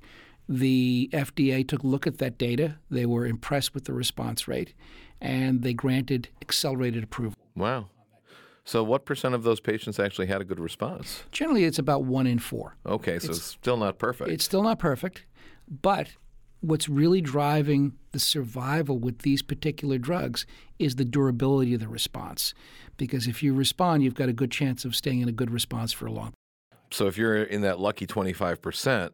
The 0.49 1.11
FDA 1.13 1.67
took 1.67 1.83
a 1.83 1.87
look 1.87 2.07
at 2.07 2.19
that 2.19 2.39
data. 2.39 2.77
They 2.91 3.07
were 3.07 3.27
impressed 3.27 3.75
with 3.75 3.85
the 3.85 3.93
response 3.93 4.49
rate, 4.49 4.75
and 5.21 5.63
they 5.63 5.75
granted 5.75 6.29
accelerated 6.41 7.05
approval. 7.05 7.35
Wow. 7.55 7.89
So 8.65 8.85
what 8.85 9.05
percent 9.07 9.35
of 9.35 9.43
those 9.43 9.61
patients 9.61 9.99
actually 9.99 10.27
had 10.27 10.41
a 10.41 10.45
good 10.45 10.61
response? 10.61 11.23
Generally, 11.33 11.65
it's 11.65 11.79
about 11.79 12.05
one 12.05 12.27
in 12.27 12.39
four. 12.39 12.77
Okay, 12.85 13.19
so 13.19 13.31
it's 13.31 13.43
still 13.43 13.79
not 13.79 13.99
perfect. 13.99 14.31
It's 14.31 14.45
still 14.45 14.63
not 14.63 14.79
perfect, 14.79 15.25
but 15.69 16.09
what's 16.61 16.89
really 16.89 17.21
driving 17.21 17.95
the 18.13 18.19
survival 18.19 18.99
with 18.99 19.21
these 19.21 19.43
particular 19.43 19.97
drugs 19.97 20.45
is 20.79 20.97
the 20.97 21.05
durability 21.05 21.75
of 21.75 21.81
the 21.81 21.89
response. 21.89 22.53
Because 22.97 23.27
if 23.27 23.43
you 23.43 23.55
respond, 23.55 24.03
you've 24.03 24.15
got 24.15 24.29
a 24.29 24.33
good 24.33 24.51
chance 24.51 24.85
of 24.85 24.95
staying 24.95 25.21
in 25.21 25.29
a 25.29 25.33
good 25.33 25.51
response 25.51 25.93
for 25.93 26.07
a 26.07 26.13
long. 26.13 26.35
So 26.91 27.07
if 27.07 27.17
you're 27.17 27.43
in 27.43 27.61
that 27.63 27.79
lucky 27.79 28.07
25%, 28.07 29.11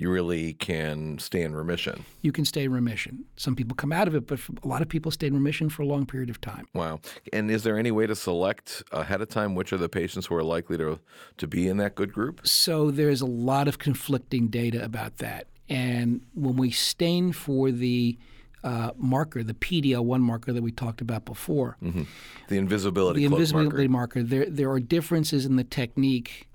you 0.00 0.10
really 0.10 0.54
can 0.54 1.18
stay 1.18 1.42
in 1.42 1.54
remission. 1.54 2.06
You 2.22 2.32
can 2.32 2.46
stay 2.46 2.64
in 2.64 2.72
remission. 2.72 3.26
Some 3.36 3.54
people 3.54 3.74
come 3.74 3.92
out 3.92 4.08
of 4.08 4.14
it, 4.14 4.26
but 4.26 4.40
a 4.64 4.66
lot 4.66 4.80
of 4.80 4.88
people 4.88 5.10
stay 5.10 5.26
in 5.26 5.34
remission 5.34 5.68
for 5.68 5.82
a 5.82 5.86
long 5.86 6.06
period 6.06 6.30
of 6.30 6.40
time. 6.40 6.66
Wow. 6.72 7.00
And 7.34 7.50
is 7.50 7.64
there 7.64 7.76
any 7.76 7.90
way 7.90 8.06
to 8.06 8.16
select 8.16 8.82
ahead 8.92 9.20
of 9.20 9.28
time 9.28 9.54
which 9.54 9.74
are 9.74 9.76
the 9.76 9.90
patients 9.90 10.24
who 10.24 10.34
are 10.36 10.42
likely 10.42 10.78
to, 10.78 11.00
to 11.36 11.46
be 11.46 11.68
in 11.68 11.76
that 11.76 11.96
good 11.96 12.14
group? 12.14 12.40
So 12.46 12.90
there's 12.90 13.20
a 13.20 13.26
lot 13.26 13.68
of 13.68 13.78
conflicting 13.78 14.48
data 14.48 14.82
about 14.82 15.18
that. 15.18 15.48
And 15.68 16.22
when 16.34 16.56
we 16.56 16.70
stain 16.70 17.32
for 17.32 17.70
the 17.70 18.16
uh, 18.64 18.92
marker, 18.96 19.42
the 19.42 19.52
PD-L1 19.52 20.20
marker 20.22 20.54
that 20.54 20.62
we 20.62 20.72
talked 20.72 21.02
about 21.02 21.26
before, 21.26 21.76
mm-hmm. 21.82 22.04
the 22.48 22.56
invisibility, 22.56 23.20
the 23.20 23.26
invisibility 23.26 23.86
marker. 23.86 24.20
marker, 24.20 24.22
there 24.22 24.46
there 24.46 24.70
are 24.70 24.80
differences 24.80 25.46
in 25.46 25.56
the 25.56 25.64
technique 25.64 26.48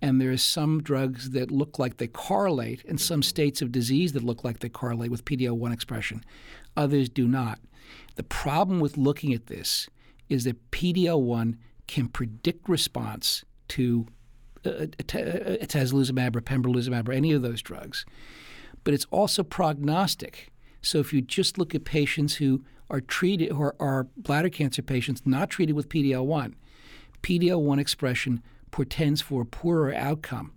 and 0.00 0.20
there 0.20 0.30
are 0.30 0.36
some 0.36 0.82
drugs 0.82 1.30
that 1.30 1.50
look 1.50 1.78
like 1.78 1.96
they 1.96 2.06
correlate, 2.06 2.84
and 2.84 3.00
some 3.00 3.22
states 3.22 3.60
of 3.60 3.72
disease 3.72 4.12
that 4.12 4.22
look 4.22 4.44
like 4.44 4.60
they 4.60 4.68
correlate 4.68 5.10
with 5.10 5.24
PD-L1 5.24 5.72
expression. 5.72 6.24
Others 6.76 7.08
do 7.08 7.26
not. 7.26 7.58
The 8.14 8.22
problem 8.22 8.80
with 8.80 8.96
looking 8.96 9.32
at 9.32 9.46
this 9.46 9.88
is 10.28 10.44
that 10.44 10.70
PD-L1 10.70 11.56
can 11.86 12.08
predict 12.08 12.68
response 12.68 13.44
to 13.68 14.06
uh, 14.64 14.70
uh, 14.70 14.74
uh, 14.74 15.56
atezolizumab 15.62 16.36
or 16.36 16.40
pembrolizumab 16.40 17.08
or 17.08 17.12
any 17.12 17.32
of 17.32 17.42
those 17.42 17.62
drugs, 17.62 18.04
but 18.84 18.94
it's 18.94 19.06
also 19.10 19.42
prognostic. 19.42 20.50
So 20.82 20.98
if 20.98 21.12
you 21.12 21.22
just 21.22 21.58
look 21.58 21.74
at 21.74 21.84
patients 21.84 22.36
who 22.36 22.64
are 22.90 23.00
treated 23.00 23.52
or 23.52 23.74
are 23.80 24.04
bladder 24.16 24.48
cancer 24.48 24.82
patients 24.82 25.22
not 25.24 25.50
treated 25.50 25.74
with 25.74 25.88
PD-L1, 25.88 26.54
PD-L1 27.22 27.80
expression 27.80 28.42
portends 28.70 29.20
for 29.20 29.42
a 29.42 29.46
poorer 29.46 29.94
outcome 29.94 30.52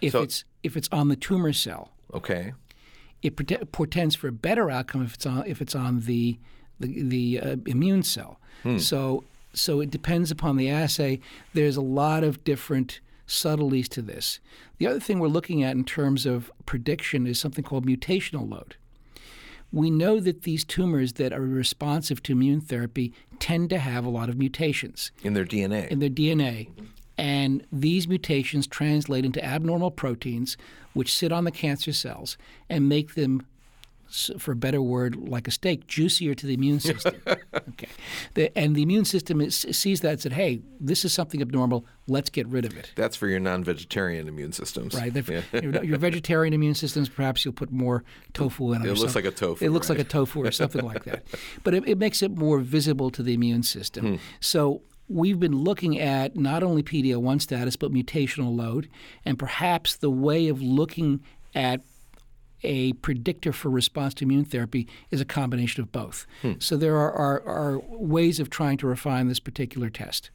if 0.00 0.12
so, 0.12 0.22
it's 0.22 0.44
if 0.62 0.76
it's 0.76 0.88
on 0.92 1.08
the 1.08 1.16
tumor 1.16 1.52
cell. 1.52 1.92
Okay. 2.12 2.52
It 3.22 3.36
portends 3.72 4.14
for 4.14 4.28
a 4.28 4.32
better 4.32 4.70
outcome 4.70 5.04
if 5.04 5.14
it's 5.14 5.26
on 5.26 5.46
if 5.46 5.60
it's 5.60 5.74
on 5.74 6.00
the 6.00 6.38
the, 6.78 7.02
the 7.02 7.40
uh, 7.40 7.56
immune 7.66 8.02
cell. 8.02 8.40
Hmm. 8.62 8.78
So 8.78 9.24
so 9.52 9.80
it 9.80 9.90
depends 9.90 10.30
upon 10.30 10.56
the 10.56 10.70
assay. 10.70 11.20
There's 11.54 11.76
a 11.76 11.82
lot 11.82 12.24
of 12.24 12.44
different 12.44 13.00
subtleties 13.26 13.88
to 13.90 14.02
this. 14.02 14.40
The 14.78 14.86
other 14.86 15.00
thing 15.00 15.18
we're 15.18 15.28
looking 15.28 15.62
at 15.62 15.76
in 15.76 15.84
terms 15.84 16.26
of 16.26 16.50
prediction 16.66 17.26
is 17.26 17.38
something 17.38 17.64
called 17.64 17.86
mutational 17.86 18.48
load. 18.48 18.76
We 19.72 19.90
know 19.90 20.20
that 20.20 20.42
these 20.42 20.64
tumors 20.64 21.14
that 21.14 21.32
are 21.32 21.40
responsive 21.40 22.22
to 22.24 22.32
immune 22.32 22.60
therapy 22.60 23.12
tend 23.38 23.70
to 23.70 23.78
have 23.78 24.04
a 24.04 24.08
lot 24.08 24.28
of 24.28 24.36
mutations 24.36 25.12
in 25.22 25.34
their 25.34 25.44
DNA. 25.44 25.88
In 25.88 26.00
their 26.00 26.08
DNA. 26.10 26.68
And 27.16 27.66
these 27.70 28.08
mutations 28.08 28.66
translate 28.66 29.24
into 29.24 29.44
abnormal 29.44 29.90
proteins, 29.90 30.56
which 30.94 31.14
sit 31.14 31.32
on 31.32 31.44
the 31.44 31.50
cancer 31.50 31.92
cells 31.92 32.38
and 32.68 32.88
make 32.88 33.14
them, 33.14 33.46
for 34.38 34.52
a 34.52 34.56
better 34.56 34.82
word, 34.82 35.16
like 35.16 35.46
a 35.46 35.50
steak, 35.50 35.86
juicier 35.86 36.34
to 36.34 36.46
the 36.46 36.54
immune 36.54 36.80
system. 36.90 37.14
okay. 37.26 37.88
The, 38.34 38.56
and 38.58 38.74
the 38.74 38.82
immune 38.82 39.04
system 39.04 39.40
is, 39.40 39.66
sees 39.70 40.00
that 40.00 40.10
and 40.12 40.20
said, 40.20 40.32
hey, 40.32 40.60
this 40.80 41.04
is 41.04 41.12
something 41.12 41.40
abnormal. 41.40 41.86
Let's 42.06 42.30
get 42.30 42.46
rid 42.48 42.64
of 42.64 42.76
it. 42.76 42.92
That's 42.96 43.16
for 43.16 43.28
your 43.28 43.40
non 43.40 43.62
vegetarian 43.62 44.28
immune 44.28 44.52
systems. 44.52 44.94
Right. 44.94 45.14
Yeah. 45.14 45.42
your, 45.52 45.84
your, 45.84 45.98
vegetarian 45.98 46.52
immune 46.52 46.74
systems, 46.74 47.08
perhaps 47.08 47.44
you'll 47.44 47.54
put 47.54 47.70
more 47.70 48.02
tofu 48.32 48.72
in 48.72 48.82
it. 48.82 48.88
It 48.88 48.94
looks 48.94 49.14
like 49.14 49.24
a 49.24 49.30
tofu. 49.30 49.64
It 49.64 49.70
looks 49.70 49.88
right? 49.88 49.98
like 49.98 50.06
a 50.06 50.10
tofu 50.10 50.44
or 50.44 50.50
something 50.50 50.84
like 50.84 51.04
that. 51.04 51.24
But 51.62 51.74
it, 51.74 51.86
it, 51.86 51.98
makes 51.98 52.22
it 52.22 52.36
more 52.36 52.58
visible 52.58 53.10
to 53.10 53.22
the 53.22 53.34
immune 53.34 53.62
system. 53.62 54.06
Hmm. 54.06 54.16
So 54.40 54.82
we've 55.08 55.38
been 55.38 55.56
looking 55.56 55.98
at 55.98 56.36
not 56.36 56.62
only 56.62 56.82
PD-L1 56.82 57.42
status 57.42 57.76
but 57.76 57.92
mutational 57.92 58.56
load, 58.56 58.88
and 59.24 59.38
perhaps 59.38 59.96
the 59.96 60.10
way 60.10 60.48
of 60.48 60.62
looking 60.62 61.20
at 61.54 61.82
a 62.62 62.92
predictor 62.94 63.52
for 63.52 63.70
response 63.70 64.14
to 64.14 64.24
immune 64.24 64.44
therapy 64.44 64.86
is 65.10 65.20
a 65.20 65.24
combination 65.24 65.82
of 65.82 65.92
both. 65.92 66.26
Hmm. 66.42 66.52
So 66.58 66.76
there 66.76 66.96
are, 66.96 67.12
are, 67.12 67.42
are, 67.46 67.78
ways 67.88 68.40
of 68.40 68.50
trying 68.50 68.76
to 68.78 68.86
refine 68.86 69.28
this 69.28 69.40
particular 69.40 69.90
test. 69.90 70.30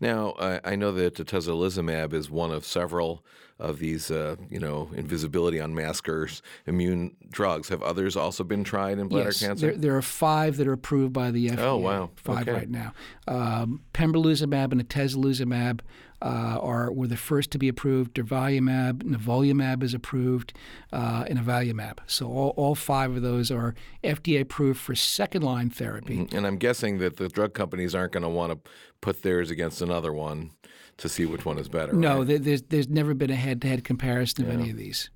Now, 0.00 0.34
I, 0.38 0.60
I 0.64 0.76
know 0.76 0.92
that 0.92 1.14
atezolizumab 1.14 2.12
is 2.12 2.30
one 2.30 2.52
of 2.52 2.64
several 2.64 3.24
of 3.58 3.78
these, 3.78 4.10
uh, 4.10 4.36
you 4.50 4.58
know, 4.58 4.90
invisibility 4.94 5.58
unmaskers, 5.58 6.42
immune 6.66 7.16
drugs. 7.30 7.68
Have 7.68 7.82
others 7.82 8.16
also 8.16 8.42
been 8.42 8.64
tried 8.64 8.98
in 8.98 9.08
bladder 9.08 9.26
yes, 9.26 9.40
cancer? 9.40 9.66
There, 9.68 9.76
there 9.76 9.96
are 9.96 10.02
five 10.02 10.56
that 10.56 10.66
are 10.66 10.72
approved 10.72 11.12
by 11.12 11.30
the 11.30 11.50
FDA. 11.50 11.58
Oh, 11.58 11.76
wow. 11.76 12.10
Five 12.16 12.48
okay. 12.48 12.52
right 12.52 12.70
now. 12.70 12.92
Um, 13.28 13.82
pembrolizumab 13.92 14.72
and 14.72 14.86
atezolizumab 14.86 15.80
uh, 16.22 16.58
are 16.60 16.92
were 16.92 17.06
the 17.06 17.16
first 17.16 17.50
to 17.52 17.58
be 17.58 17.68
approved. 17.68 18.14
Durvalumab, 18.14 19.02
nivolumab 19.02 19.82
is 19.82 19.94
approved, 19.94 20.52
uh, 20.92 21.24
and 21.28 21.38
avelumab. 21.38 21.98
So 22.06 22.26
all, 22.26 22.54
all 22.56 22.74
five 22.74 23.16
of 23.16 23.22
those 23.22 23.50
are 23.50 23.74
FDA 24.02 24.40
approved 24.40 24.80
for 24.80 24.94
second 24.94 25.42
line 25.42 25.70
therapy. 25.70 26.18
Mm-hmm. 26.18 26.36
And 26.36 26.46
I'm 26.46 26.56
guessing 26.56 26.98
that 26.98 27.16
the 27.16 27.28
drug 27.28 27.54
companies 27.54 27.94
aren't 27.94 28.12
going 28.12 28.22
to 28.22 28.28
want 28.28 28.52
to 28.52 28.70
put 29.00 29.22
theirs 29.22 29.50
against 29.50 29.82
another 29.82 30.12
one 30.12 30.50
to 30.96 31.08
see 31.08 31.26
which 31.26 31.44
one 31.44 31.58
is 31.58 31.68
better. 31.68 31.92
No, 31.92 32.22
right? 32.22 32.42
there's 32.42 32.62
there's 32.62 32.88
never 32.88 33.14
been 33.14 33.30
a 33.30 33.36
head-to-head 33.36 33.84
comparison 33.84 34.44
of 34.44 34.48
yeah. 34.52 34.60
any 34.60 34.70
of 34.70 34.76
these. 34.76 35.10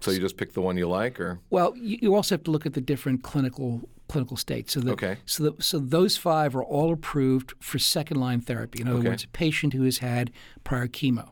So 0.00 0.12
you 0.12 0.20
just 0.20 0.36
pick 0.36 0.52
the 0.52 0.60
one 0.60 0.76
you 0.76 0.88
like, 0.88 1.18
or 1.18 1.40
well, 1.50 1.76
you, 1.76 2.14
also 2.14 2.36
have 2.36 2.44
to 2.44 2.52
look 2.52 2.66
at 2.66 2.74
the 2.74 2.80
different 2.80 3.24
clinical 3.24 3.88
clinical 4.08 4.36
state. 4.36 4.70
So 4.70 4.80
the, 4.80 4.92
okay. 4.92 5.18
So 5.26 5.50
the, 5.50 5.62
so 5.62 5.78
those 5.78 6.16
five 6.16 6.56
are 6.56 6.64
all 6.64 6.92
approved 6.92 7.54
for 7.60 7.78
second 7.78 8.18
line 8.20 8.40
therapy. 8.40 8.80
In 8.80 8.88
other 8.88 8.98
okay. 8.98 9.08
words, 9.10 9.24
a 9.24 9.28
patient 9.28 9.72
who 9.74 9.84
has 9.84 9.98
had 9.98 10.30
prior 10.64 10.88
chemo. 10.88 11.30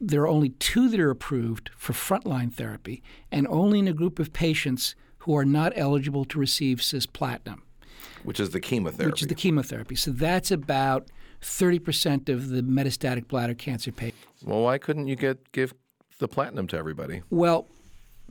There 0.00 0.22
are 0.22 0.28
only 0.28 0.50
two 0.50 0.88
that 0.88 1.00
are 1.00 1.10
approved 1.10 1.70
for 1.76 1.92
frontline 1.92 2.52
therapy, 2.52 3.02
and 3.30 3.46
only 3.48 3.78
in 3.78 3.88
a 3.88 3.92
group 3.92 4.18
of 4.18 4.32
patients 4.32 4.94
who 5.18 5.36
are 5.36 5.44
not 5.44 5.72
eligible 5.76 6.24
to 6.26 6.38
receive 6.38 6.78
cisplatin, 6.78 7.60
which 8.24 8.40
is 8.40 8.50
the 8.50 8.60
chemotherapy. 8.60 9.10
Which 9.10 9.22
is 9.22 9.28
the 9.28 9.34
chemotherapy. 9.34 9.94
So 9.94 10.10
that's 10.10 10.50
about 10.50 11.08
30% 11.40 12.28
of 12.28 12.48
the 12.48 12.62
metastatic 12.62 13.28
bladder 13.28 13.54
cancer 13.54 13.92
patients. 13.92 14.42
Well, 14.44 14.62
why 14.62 14.78
couldn't 14.78 15.06
you 15.06 15.16
get 15.16 15.52
give 15.52 15.74
the 16.18 16.28
platinum 16.28 16.66
to 16.68 16.76
everybody? 16.76 17.22
Well, 17.30 17.68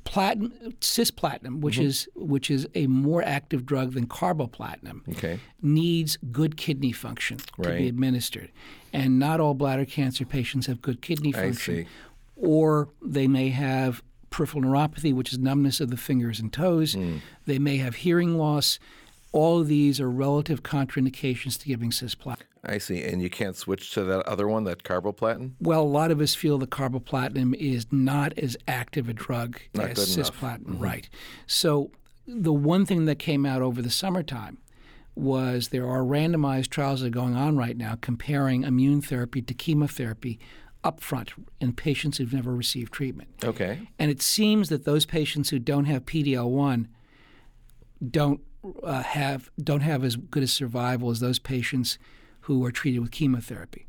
platinum, 0.03 0.51
cisplatin, 0.79 1.61
which 1.61 1.75
mm-hmm. 1.75 1.85
is 1.85 2.07
which 2.15 2.51
is 2.51 2.67
a 2.75 2.87
more 2.87 3.23
active 3.23 3.65
drug 3.65 3.93
than 3.93 4.07
carboplatin, 4.07 5.07
okay. 5.09 5.39
needs 5.61 6.17
good 6.31 6.57
kidney 6.57 6.91
function 6.91 7.37
right. 7.57 7.71
to 7.71 7.77
be 7.77 7.87
administered, 7.87 8.51
and 8.91 9.19
not 9.19 9.39
all 9.39 9.53
bladder 9.53 9.85
cancer 9.85 10.25
patients 10.25 10.67
have 10.67 10.81
good 10.81 11.01
kidney 11.01 11.31
function, 11.31 11.85
or 12.35 12.89
they 13.01 13.27
may 13.27 13.49
have 13.49 14.03
peripheral 14.29 14.63
neuropathy, 14.63 15.13
which 15.13 15.31
is 15.31 15.39
numbness 15.39 15.79
of 15.79 15.89
the 15.89 15.97
fingers 15.97 16.39
and 16.39 16.51
toes. 16.51 16.95
Mm. 16.95 17.19
They 17.45 17.59
may 17.59 17.77
have 17.77 17.95
hearing 17.95 18.37
loss. 18.37 18.79
All 19.33 19.59
of 19.59 19.67
these 19.67 19.99
are 19.99 20.09
relative 20.09 20.63
contraindications 20.63 21.59
to 21.59 21.67
giving 21.67 21.89
cisplatin. 21.89 22.43
I 22.63 22.77
see. 22.77 23.03
And 23.03 23.21
you 23.21 23.29
can't 23.29 23.57
switch 23.57 23.91
to 23.91 24.03
that 24.05 24.25
other 24.25 24.47
one, 24.47 24.63
that 24.63 24.83
carboplatin? 24.83 25.53
Well, 25.59 25.81
a 25.81 25.83
lot 25.83 26.11
of 26.11 26.21
us 26.21 26.33
feel 26.33 26.57
the 26.57 26.67
carboplatin 26.67 27.53
is 27.55 27.87
not 27.91 28.37
as 28.37 28.55
active 28.67 29.09
a 29.09 29.13
drug 29.13 29.59
not 29.73 29.89
as 29.89 29.97
cisplatin. 29.97 30.63
Mm-hmm. 30.63 30.79
Right. 30.79 31.09
So 31.45 31.91
the 32.25 32.53
one 32.53 32.85
thing 32.85 33.05
that 33.05 33.19
came 33.19 33.45
out 33.45 33.61
over 33.61 33.81
the 33.81 33.89
summertime 33.89 34.59
was 35.15 35.69
there 35.69 35.87
are 35.87 36.01
randomized 36.01 36.69
trials 36.69 37.01
that 37.01 37.07
are 37.07 37.09
going 37.09 37.35
on 37.35 37.57
right 37.57 37.77
now 37.77 37.97
comparing 38.01 38.63
immune 38.63 39.01
therapy 39.01 39.41
to 39.41 39.53
chemotherapy 39.53 40.39
upfront 40.83 41.31
in 41.59 41.73
patients 41.73 42.17
who've 42.17 42.33
never 42.33 42.53
received 42.53 42.91
treatment. 42.93 43.29
Okay. 43.43 43.87
And 43.99 44.09
it 44.09 44.21
seems 44.21 44.69
that 44.69 44.85
those 44.85 45.05
patients 45.05 45.49
who 45.49 45.59
don't 45.59 45.85
have 45.85 46.05
PD-L1 46.05 46.87
don't 48.09 48.41
uh, 48.83 49.03
have 49.03 49.49
don't 49.61 49.81
have 49.81 50.03
as 50.03 50.15
good 50.15 50.43
a 50.43 50.47
survival 50.47 51.09
as 51.09 51.19
those 51.19 51.39
patients 51.39 51.97
who 52.41 52.63
are 52.65 52.71
treated 52.71 52.99
with 52.99 53.11
chemotherapy. 53.11 53.87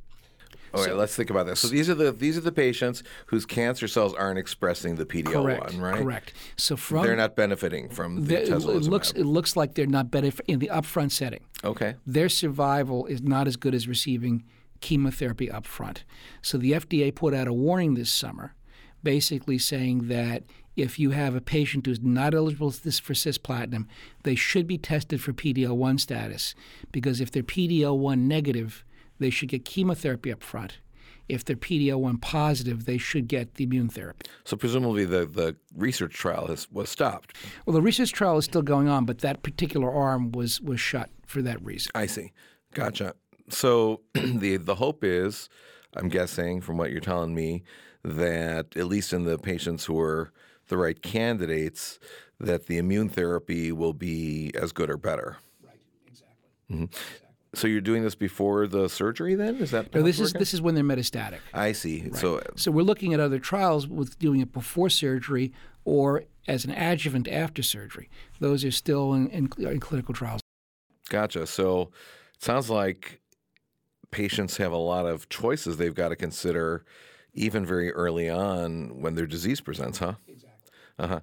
All 0.72 0.80
right, 0.80 0.90
so, 0.90 0.96
let's 0.96 1.14
think 1.14 1.30
about 1.30 1.46
this. 1.46 1.60
So 1.60 1.68
these 1.68 1.88
are 1.88 1.94
the 1.94 2.10
these 2.10 2.36
are 2.36 2.40
the 2.40 2.50
patients 2.50 3.04
whose 3.26 3.46
cancer 3.46 3.86
cells 3.86 4.12
aren't 4.12 4.38
expressing 4.38 4.96
the 4.96 5.06
PD-L1, 5.06 5.32
correct, 5.32 5.74
right? 5.74 6.02
Correct. 6.02 6.32
So 6.56 6.76
from 6.76 7.04
they're 7.04 7.14
not 7.14 7.36
benefiting 7.36 7.88
from 7.88 8.24
the, 8.24 8.36
the 8.36 8.54
it 8.54 8.82
looks 8.82 9.12
it 9.12 9.24
looks 9.24 9.56
like 9.56 9.74
they're 9.74 9.86
not 9.86 10.10
benefiting 10.10 10.54
in 10.54 10.58
the 10.58 10.70
upfront 10.72 11.12
setting. 11.12 11.44
Okay. 11.62 11.94
Their 12.06 12.28
survival 12.28 13.06
is 13.06 13.22
not 13.22 13.46
as 13.46 13.56
good 13.56 13.74
as 13.74 13.86
receiving 13.86 14.42
chemotherapy 14.80 15.46
upfront. 15.46 15.98
So 16.42 16.58
the 16.58 16.72
FDA 16.72 17.14
put 17.14 17.34
out 17.34 17.46
a 17.46 17.52
warning 17.52 17.94
this 17.94 18.10
summer, 18.10 18.54
basically 19.02 19.58
saying 19.58 20.08
that 20.08 20.42
if 20.76 20.98
you 20.98 21.10
have 21.10 21.34
a 21.34 21.40
patient 21.40 21.86
who's 21.86 22.00
not 22.02 22.34
eligible 22.34 22.70
for 22.70 23.14
cisplatin, 23.14 23.86
they 24.24 24.34
should 24.34 24.66
be 24.66 24.78
tested 24.78 25.20
for 25.20 25.32
PD-L1 25.32 26.00
status 26.00 26.54
because 26.92 27.20
if 27.20 27.30
they're 27.30 27.42
PD-L1 27.42 28.18
negative, 28.20 28.84
they 29.18 29.30
should 29.30 29.48
get 29.48 29.64
chemotherapy 29.64 30.32
up 30.32 30.42
front. 30.42 30.78
if 31.28 31.44
they're 31.44 31.56
PD-L1 31.56 32.20
positive, 32.20 32.84
they 32.84 32.98
should 32.98 33.28
get 33.28 33.54
the 33.54 33.64
immune 33.64 33.88
therapy. 33.88 34.26
So 34.44 34.56
presumably 34.56 35.04
the, 35.04 35.24
the 35.24 35.56
research 35.74 36.12
trial 36.12 36.48
has, 36.48 36.70
was 36.70 36.90
stopped. 36.90 37.36
Well, 37.64 37.74
the 37.74 37.82
research 37.82 38.12
trial 38.12 38.36
is 38.36 38.44
still 38.44 38.62
going 38.62 38.88
on, 38.88 39.06
but 39.06 39.20
that 39.20 39.42
particular 39.42 39.90
arm 39.90 40.32
was 40.32 40.60
was 40.60 40.80
shut 40.80 41.10
for 41.26 41.40
that 41.42 41.64
reason. 41.64 41.92
I 41.94 42.06
see. 42.06 42.32
Gotcha. 42.74 43.14
So 43.48 44.02
the 44.14 44.58
the 44.58 44.74
hope 44.74 45.02
is, 45.04 45.48
I'm 45.96 46.08
guessing 46.08 46.60
from 46.60 46.76
what 46.76 46.90
you're 46.90 47.00
telling 47.00 47.34
me, 47.34 47.62
that 48.02 48.76
at 48.76 48.86
least 48.86 49.12
in 49.12 49.24
the 49.24 49.38
patients 49.38 49.84
who 49.86 49.98
are 49.98 50.30
the 50.68 50.76
right 50.76 51.00
candidates, 51.00 51.98
that 52.40 52.66
the 52.66 52.78
immune 52.78 53.08
therapy 53.08 53.72
will 53.72 53.92
be 53.92 54.50
as 54.54 54.72
good 54.72 54.90
or 54.90 54.96
better. 54.96 55.36
Right. 55.62 55.80
Exactly. 56.06 56.48
Mm-hmm. 56.70 56.84
So 57.54 57.68
you're 57.68 57.80
doing 57.80 58.02
this 58.02 58.16
before 58.16 58.66
the 58.66 58.88
surgery, 58.88 59.36
then? 59.36 59.56
Is 59.56 59.70
that 59.70 59.94
no? 59.94 60.02
This 60.02 60.18
is 60.18 60.32
this 60.32 60.52
is 60.52 60.60
when 60.60 60.74
they're 60.74 60.82
metastatic. 60.82 61.38
I 61.52 61.70
see. 61.72 62.02
Right. 62.02 62.16
So 62.16 62.42
so 62.56 62.72
we're 62.72 62.82
looking 62.82 63.14
at 63.14 63.20
other 63.20 63.38
trials 63.38 63.86
with 63.86 64.18
doing 64.18 64.40
it 64.40 64.52
before 64.52 64.90
surgery 64.90 65.52
or 65.84 66.24
as 66.48 66.64
an 66.64 66.72
adjuvant 66.72 67.28
after 67.28 67.62
surgery. 67.62 68.10
Those 68.40 68.64
are 68.64 68.72
still 68.72 69.14
in, 69.14 69.28
in, 69.28 69.48
in 69.58 69.80
clinical 69.80 70.14
trials. 70.14 70.40
Gotcha. 71.08 71.46
So 71.46 71.92
it 72.34 72.42
sounds 72.42 72.70
like 72.70 73.20
patients 74.10 74.56
have 74.56 74.72
a 74.72 74.76
lot 74.76 75.06
of 75.06 75.28
choices 75.28 75.76
they've 75.76 75.94
got 75.94 76.08
to 76.08 76.16
consider, 76.16 76.84
even 77.34 77.64
very 77.64 77.92
early 77.92 78.28
on 78.28 79.00
when 79.00 79.14
their 79.14 79.26
disease 79.26 79.60
presents, 79.60 79.98
huh? 79.98 80.14
Exactly. 80.26 80.43
Uh 80.98 81.06
huh. 81.06 81.20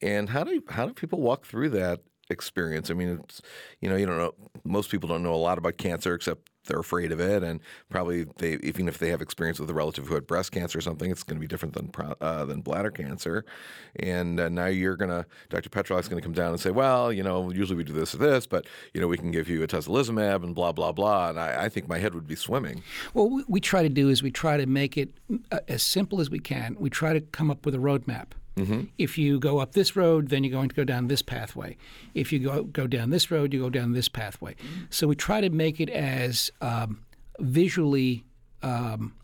And 0.00 0.30
how 0.30 0.44
do 0.44 0.62
how 0.68 0.86
do 0.86 0.92
people 0.92 1.20
walk 1.20 1.46
through 1.46 1.70
that 1.70 2.00
experience. 2.30 2.90
I 2.90 2.94
mean, 2.94 3.20
it's, 3.22 3.42
you 3.80 3.88
know, 3.88 3.96
you 3.96 4.06
don't 4.06 4.18
know. 4.18 4.34
Most 4.64 4.90
people 4.90 5.08
don't 5.08 5.22
know 5.22 5.34
a 5.34 5.36
lot 5.36 5.58
about 5.58 5.76
cancer 5.76 6.14
except 6.14 6.50
they're 6.66 6.80
afraid 6.80 7.12
of 7.12 7.20
it, 7.20 7.42
and 7.42 7.60
probably 7.90 8.24
they, 8.38 8.54
even 8.62 8.88
if 8.88 8.96
they 8.96 9.10
have 9.10 9.20
experience 9.20 9.60
with 9.60 9.68
a 9.68 9.74
relative 9.74 10.06
who 10.06 10.14
had 10.14 10.26
breast 10.26 10.50
cancer 10.50 10.78
or 10.78 10.80
something, 10.80 11.10
it's 11.10 11.22
going 11.22 11.36
to 11.36 11.40
be 11.40 11.46
different 11.46 11.74
than 11.74 11.90
uh, 12.22 12.46
than 12.46 12.62
bladder 12.62 12.90
cancer. 12.90 13.44
And 13.96 14.40
uh, 14.40 14.48
now 14.48 14.66
you're 14.66 14.96
gonna, 14.96 15.26
Dr. 15.50 15.68
Petrylak's 15.68 16.08
going 16.08 16.20
to 16.20 16.26
come 16.26 16.32
down 16.32 16.52
and 16.52 16.60
say, 16.60 16.70
well, 16.70 17.12
you 17.12 17.22
know, 17.22 17.50
usually 17.50 17.76
we 17.76 17.84
do 17.84 17.92
this 17.92 18.14
or 18.14 18.18
this, 18.18 18.46
but 18.46 18.66
you 18.94 19.00
know, 19.00 19.08
we 19.08 19.18
can 19.18 19.30
give 19.30 19.48
you 19.48 19.62
a 19.62 19.66
atezolizumab 19.66 20.42
and 20.42 20.54
blah 20.54 20.72
blah 20.72 20.92
blah. 20.92 21.28
And 21.28 21.38
I, 21.38 21.64
I 21.64 21.68
think 21.68 21.86
my 21.86 21.98
head 21.98 22.14
would 22.14 22.26
be 22.26 22.36
swimming. 22.36 22.82
Well, 23.12 23.42
we 23.46 23.60
try 23.60 23.82
to 23.82 23.90
do 23.90 24.08
is 24.08 24.22
we 24.22 24.30
try 24.30 24.56
to 24.56 24.66
make 24.66 24.96
it 24.96 25.10
uh, 25.52 25.58
as 25.68 25.82
simple 25.82 26.20
as 26.20 26.30
we 26.30 26.38
can. 26.38 26.76
We 26.78 26.88
try 26.88 27.12
to 27.12 27.20
come 27.20 27.50
up 27.50 27.66
with 27.66 27.74
a 27.74 27.78
roadmap. 27.78 28.28
Mm-hmm. 28.56 28.82
If 28.98 29.18
you 29.18 29.40
go 29.40 29.58
up 29.58 29.72
this 29.72 29.96
road, 29.96 30.28
then 30.28 30.44
you're 30.44 30.52
going 30.52 30.68
to 30.68 30.74
go 30.74 30.84
down 30.84 31.08
this 31.08 31.22
pathway. 31.22 31.76
If 32.14 32.32
you 32.32 32.38
go 32.38 32.62
go 32.64 32.86
down 32.86 33.10
this 33.10 33.30
road, 33.30 33.52
you 33.52 33.60
go 33.60 33.70
down 33.70 33.92
this 33.92 34.08
pathway. 34.08 34.54
So 34.90 35.08
we 35.08 35.16
try 35.16 35.40
to 35.40 35.50
make 35.50 35.80
it 35.80 35.90
as 35.90 36.50
um, 36.60 37.04
visually 37.40 38.24
um, 38.62 39.14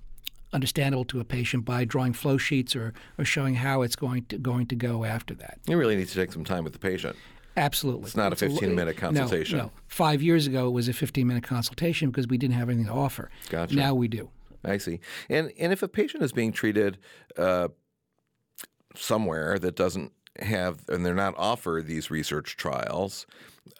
understandable 0.52 1.04
to 1.06 1.20
a 1.20 1.24
patient 1.24 1.64
by 1.64 1.84
drawing 1.84 2.12
flow 2.12 2.36
sheets 2.36 2.74
or, 2.74 2.92
or 3.18 3.24
showing 3.24 3.54
how 3.54 3.82
it's 3.82 3.96
going 3.96 4.24
to 4.26 4.38
going 4.38 4.66
to 4.66 4.74
go 4.74 5.04
after 5.04 5.34
that. 5.34 5.58
You 5.66 5.76
really 5.76 5.96
need 5.96 6.08
to 6.08 6.14
take 6.14 6.32
some 6.32 6.44
time 6.44 6.64
with 6.64 6.72
the 6.72 6.78
patient. 6.78 7.16
Absolutely. 7.56 8.06
It's 8.06 8.16
not 8.16 8.32
a 8.32 8.36
15 8.36 8.74
minute 8.74 8.96
consultation. 8.96 9.58
No, 9.58 9.64
no. 9.64 9.70
Five 9.88 10.22
years 10.22 10.46
ago, 10.46 10.68
it 10.68 10.70
was 10.70 10.88
a 10.88 10.92
15 10.92 11.26
minute 11.26 11.44
consultation 11.44 12.10
because 12.10 12.26
we 12.26 12.38
didn't 12.38 12.54
have 12.54 12.68
anything 12.68 12.86
to 12.86 12.92
offer. 12.92 13.30
Gotcha. 13.48 13.74
Now 13.74 13.94
we 13.94 14.08
do. 14.08 14.30
I 14.64 14.78
see. 14.78 15.00
And 15.28 15.52
and 15.58 15.72
if 15.72 15.82
a 15.82 15.88
patient 15.88 16.22
is 16.22 16.32
being 16.32 16.52
treated 16.52 16.98
uh, 17.36 17.68
somewhere 18.94 19.58
that 19.58 19.76
doesn't 19.76 20.12
have 20.38 20.80
and 20.88 21.04
they're 21.04 21.14
not 21.14 21.34
offered 21.36 21.86
these 21.86 22.10
research 22.10 22.56
trials. 22.56 23.26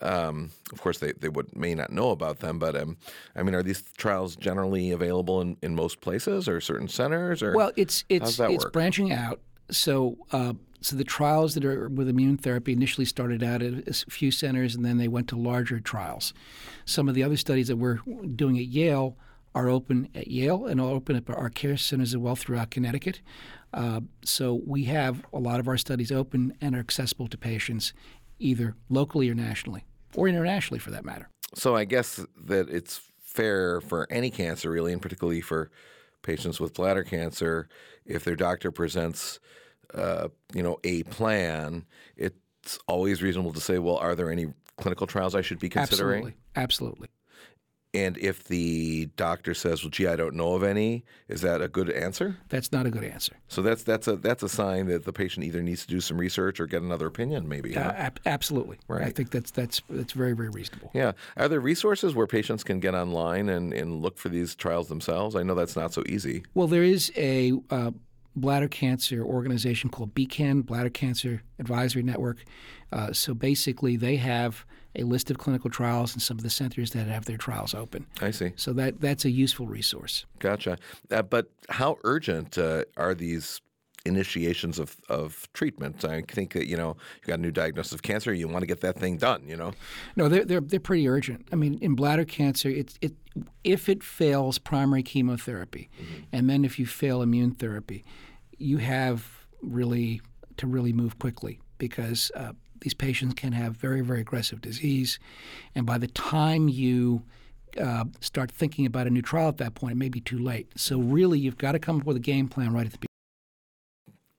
Um, 0.01 0.51
of 0.73 0.81
course, 0.81 0.99
they, 0.99 1.12
they 1.12 1.29
would 1.29 1.57
may 1.57 1.75
not 1.75 1.90
know 1.90 2.11
about 2.11 2.40
them, 2.40 2.59
but 2.59 2.77
um, 2.77 2.96
I 3.35 3.42
mean, 3.42 3.55
are 3.55 3.62
these 3.62 3.83
trials 3.96 4.37
generally 4.37 4.90
available 4.90 5.40
in, 5.40 5.57
in 5.62 5.75
most 5.75 6.01
places 6.01 6.49
or 6.49 6.61
certain 6.61 6.88
centers? 6.88 7.42
Or 7.42 7.55
well, 7.55 7.73
it's 7.77 8.05
it's 8.09 8.38
it's 8.38 8.64
work? 8.64 8.73
branching 8.73 9.12
out. 9.12 9.40
So 9.70 10.18
uh, 10.33 10.55
so 10.81 10.96
the 10.96 11.05
trials 11.05 11.55
that 11.55 11.64
are 11.64 11.88
with 11.88 12.09
immune 12.09 12.37
therapy 12.37 12.73
initially 12.73 13.05
started 13.05 13.42
out 13.42 13.62
at 13.62 13.88
a 13.88 13.92
few 13.92 14.31
centers, 14.31 14.75
and 14.75 14.85
then 14.85 14.99
they 14.99 15.09
went 15.09 15.29
to 15.29 15.37
larger 15.37 15.81
trials. 15.81 16.33
Some 16.85 17.09
of 17.09 17.14
the 17.14 17.23
other 17.23 17.37
studies 17.37 17.68
that 17.68 17.77
we're 17.77 18.01
doing 18.37 18.59
at 18.59 18.66
Yale 18.66 19.16
are 19.55 19.68
open 19.68 20.09
at 20.14 20.29
Yale 20.29 20.66
and 20.66 20.81
are 20.81 20.90
open 20.90 21.16
at 21.16 21.29
our 21.29 21.51
care 21.51 21.77
centers 21.77 22.14
as 22.14 22.18
well 22.18 22.37
throughout 22.37 22.70
Connecticut. 22.70 23.20
Uh, 23.72 24.00
so 24.24 24.61
we 24.66 24.85
have 24.85 25.24
a 25.33 25.38
lot 25.38 25.61
of 25.61 25.68
our 25.68 25.76
studies 25.76 26.11
open 26.11 26.56
and 26.61 26.74
are 26.74 26.80
accessible 26.80 27.28
to 27.28 27.38
patients 27.38 27.92
either 28.38 28.74
locally 28.88 29.28
or 29.28 29.35
nationally, 29.35 29.85
or 30.14 30.28
internationally 30.28 30.78
for 30.78 30.90
that 30.90 31.04
matter. 31.04 31.28
So 31.54 31.76
I 31.76 31.85
guess 31.85 32.24
that 32.44 32.68
it's 32.68 33.00
fair 33.20 33.80
for 33.80 34.06
any 34.11 34.30
cancer, 34.30 34.70
really, 34.70 34.92
and 34.92 35.00
particularly 35.00 35.40
for 35.40 35.70
patients 36.22 36.61
with 36.61 36.74
bladder 36.74 37.04
cancer, 37.04 37.68
if 38.04 38.24
their 38.24 38.37
doctor 38.37 38.70
presents, 38.70 39.38
uh, 39.94 40.28
you 40.54 40.62
know, 40.62 40.78
a 40.85 41.02
plan, 41.04 41.87
it's 42.16 42.78
always 42.88 43.22
reasonable 43.22 43.52
to 43.52 43.61
say, 43.61 43.78
well, 43.78 43.96
are 43.96 44.14
there 44.14 44.30
any 44.30 44.52
clinical 44.76 45.06
trials 45.06 45.35
I 45.35 45.42
should 45.42 45.59
be 45.59 45.68
considering? 45.68 46.24
Absolutely. 46.24 46.37
Absolutely. 46.56 47.09
And 47.92 48.16
if 48.18 48.44
the 48.44 49.07
doctor 49.16 49.53
says, 49.53 49.83
"Well, 49.83 49.90
gee, 49.90 50.07
I 50.07 50.14
don't 50.14 50.37
know 50.37 50.55
of 50.55 50.62
any," 50.62 51.05
is 51.29 51.40
that 51.40 51.61
a 51.61 51.66
good 51.66 51.90
answer? 51.90 52.37
That's 52.48 52.70
not 52.70 52.87
a 52.87 52.90
good 52.90 53.03
answer. 53.03 53.33
So 53.48 53.62
that's 53.62 53.83
that's 53.83 54.07
a 54.07 54.14
that's 54.14 54.44
a 54.44 54.48
sign 54.48 54.87
that 54.87 55.05
the 55.05 55.12
patient 55.12 55.44
either 55.44 55.61
needs 55.61 55.83
to 55.83 55.88
do 55.88 56.00
some 56.00 56.16
research 56.16 56.61
or 56.61 56.66
get 56.66 56.83
another 56.83 57.07
opinion, 57.07 57.48
maybe. 57.48 57.76
Uh, 57.76 57.90
ab- 57.92 58.20
absolutely. 58.26 58.79
Right. 58.87 59.03
I 59.03 59.11
think 59.11 59.31
that's 59.31 59.50
that's 59.50 59.83
that's 59.90 60.12
very 60.12 60.35
very 60.35 60.50
reasonable. 60.50 60.92
Yeah. 60.94 61.12
Are 61.37 61.48
there 61.48 61.59
resources 61.61 62.14
where 62.14 62.29
patients 62.29 62.62
can 62.62 62.79
get 62.79 62.94
online 62.94 63.48
and, 63.48 63.72
and 63.72 64.00
look 64.00 64.18
for 64.18 64.29
these 64.29 64.55
trials 64.55 64.88
themselves? 64.88 65.35
I 65.35 65.42
know 65.42 65.57
that's 65.57 65.76
not 65.76 65.92
so 65.92 66.05
easy. 66.09 66.44
Well, 66.55 66.68
there 66.68 66.85
is 66.85 67.11
a 67.16 67.55
uh, 67.70 67.90
bladder 68.37 68.69
cancer 68.69 69.23
organization 69.23 69.90
called 69.90 70.14
BCAN, 70.14 70.64
Bladder 70.64 70.90
Cancer 70.90 71.43
Advisory 71.59 72.03
Network. 72.03 72.45
Uh, 72.93 73.12
so 73.12 73.35
basically, 73.35 73.97
they 73.97 74.16
have 74.16 74.64
a 74.97 75.05
list 75.05 75.31
of 75.31 75.38
clinical 75.38 75.71
trials 75.71 76.12
and 76.12 76.23
some 76.23 76.37
of 76.37 76.43
the 76.43 76.51
centers 76.51 76.90
that 76.90 77.07
have 77.07 77.25
their 77.25 77.37
trials 77.37 77.75
open. 77.75 78.07
I 78.21 78.31
see. 78.31 78.53
So 78.57 78.73
that 78.75 79.01
that's 79.01 79.25
a 79.25 79.31
useful 79.31 79.66
resource. 79.66 80.27
Gotcha. 80.38 80.79
Uh, 81.11 81.23
but 81.23 81.51
how 81.69 81.99
urgent 82.05 82.59
uh, 82.59 82.85
are 82.97 83.14
these 83.14 83.61
initiations 84.07 84.79
of, 84.79 84.97
of 85.09 85.49
treatment. 85.53 86.05
I 86.05 86.23
think 86.23 86.53
that 86.55 86.67
you 86.67 86.77
know 86.77 86.97
you 87.21 87.29
got 87.29 87.39
a 87.39 87.43
new 87.43 87.51
diagnosis 87.51 87.93
of 87.93 88.03
cancer, 88.03 88.33
you 88.33 88.49
want 88.49 88.63
to 88.63 88.67
get 88.67 88.81
that 88.81 88.99
thing 88.99 89.17
done. 89.17 89.45
You 89.47 89.57
know. 89.57 89.73
No, 90.17 90.29
they're 90.29 90.45
they're, 90.45 90.61
they're 90.61 90.81
pretty 90.81 91.09
urgent. 91.09 91.49
I 91.53 91.57
mean, 91.57 91.79
in 91.81 91.95
bladder 91.95 92.25
cancer, 92.25 92.69
it 92.69 92.99
it 93.01 93.15
if 93.65 93.89
it 93.89 94.03
fails 94.03 94.59
primary 94.59 95.03
chemotherapy, 95.03 95.89
mm-hmm. 96.01 96.23
and 96.33 96.49
then 96.49 96.65
if 96.65 96.79
you 96.79 96.87
fail 96.87 97.23
immune 97.23 97.53
therapy, 97.53 98.05
you 98.59 98.79
have 98.79 99.47
really 99.63 100.21
to 100.57 100.67
really 100.67 100.93
move 100.93 101.19
quickly 101.19 101.59
because 101.79 102.31
uh, 102.37 102.53
these 102.81 102.95
patients 102.95 103.35
can 103.35 103.53
have 103.53 103.77
very, 103.77 104.01
very 104.01 104.21
aggressive 104.21 104.61
disease. 104.61 105.19
And 105.75 105.87
by 105.87 105.99
the 105.99 106.07
time 106.07 106.69
you 106.69 107.23
uh, 107.81 108.05
start 108.21 108.51
thinking 108.51 108.87
about 108.87 109.07
a 109.07 109.11
new 109.11 109.23
trial 109.23 109.49
at 109.49 109.59
that 109.59 109.75
point, 109.75 109.93
it 109.93 109.97
may 109.97 110.09
be 110.09 110.21
too 110.21 110.39
late. 110.39 110.69
So, 110.77 110.99
really, 110.99 111.39
you've 111.39 111.59
got 111.59 111.73
to 111.73 111.79
come 111.79 112.01
up 112.01 112.07
with 112.07 112.17
a 112.17 112.21
game 112.21 112.49
plan 112.49 112.73
right 112.73 112.87
at 112.87 112.93
the 112.93 112.99
beginning. 112.99 113.10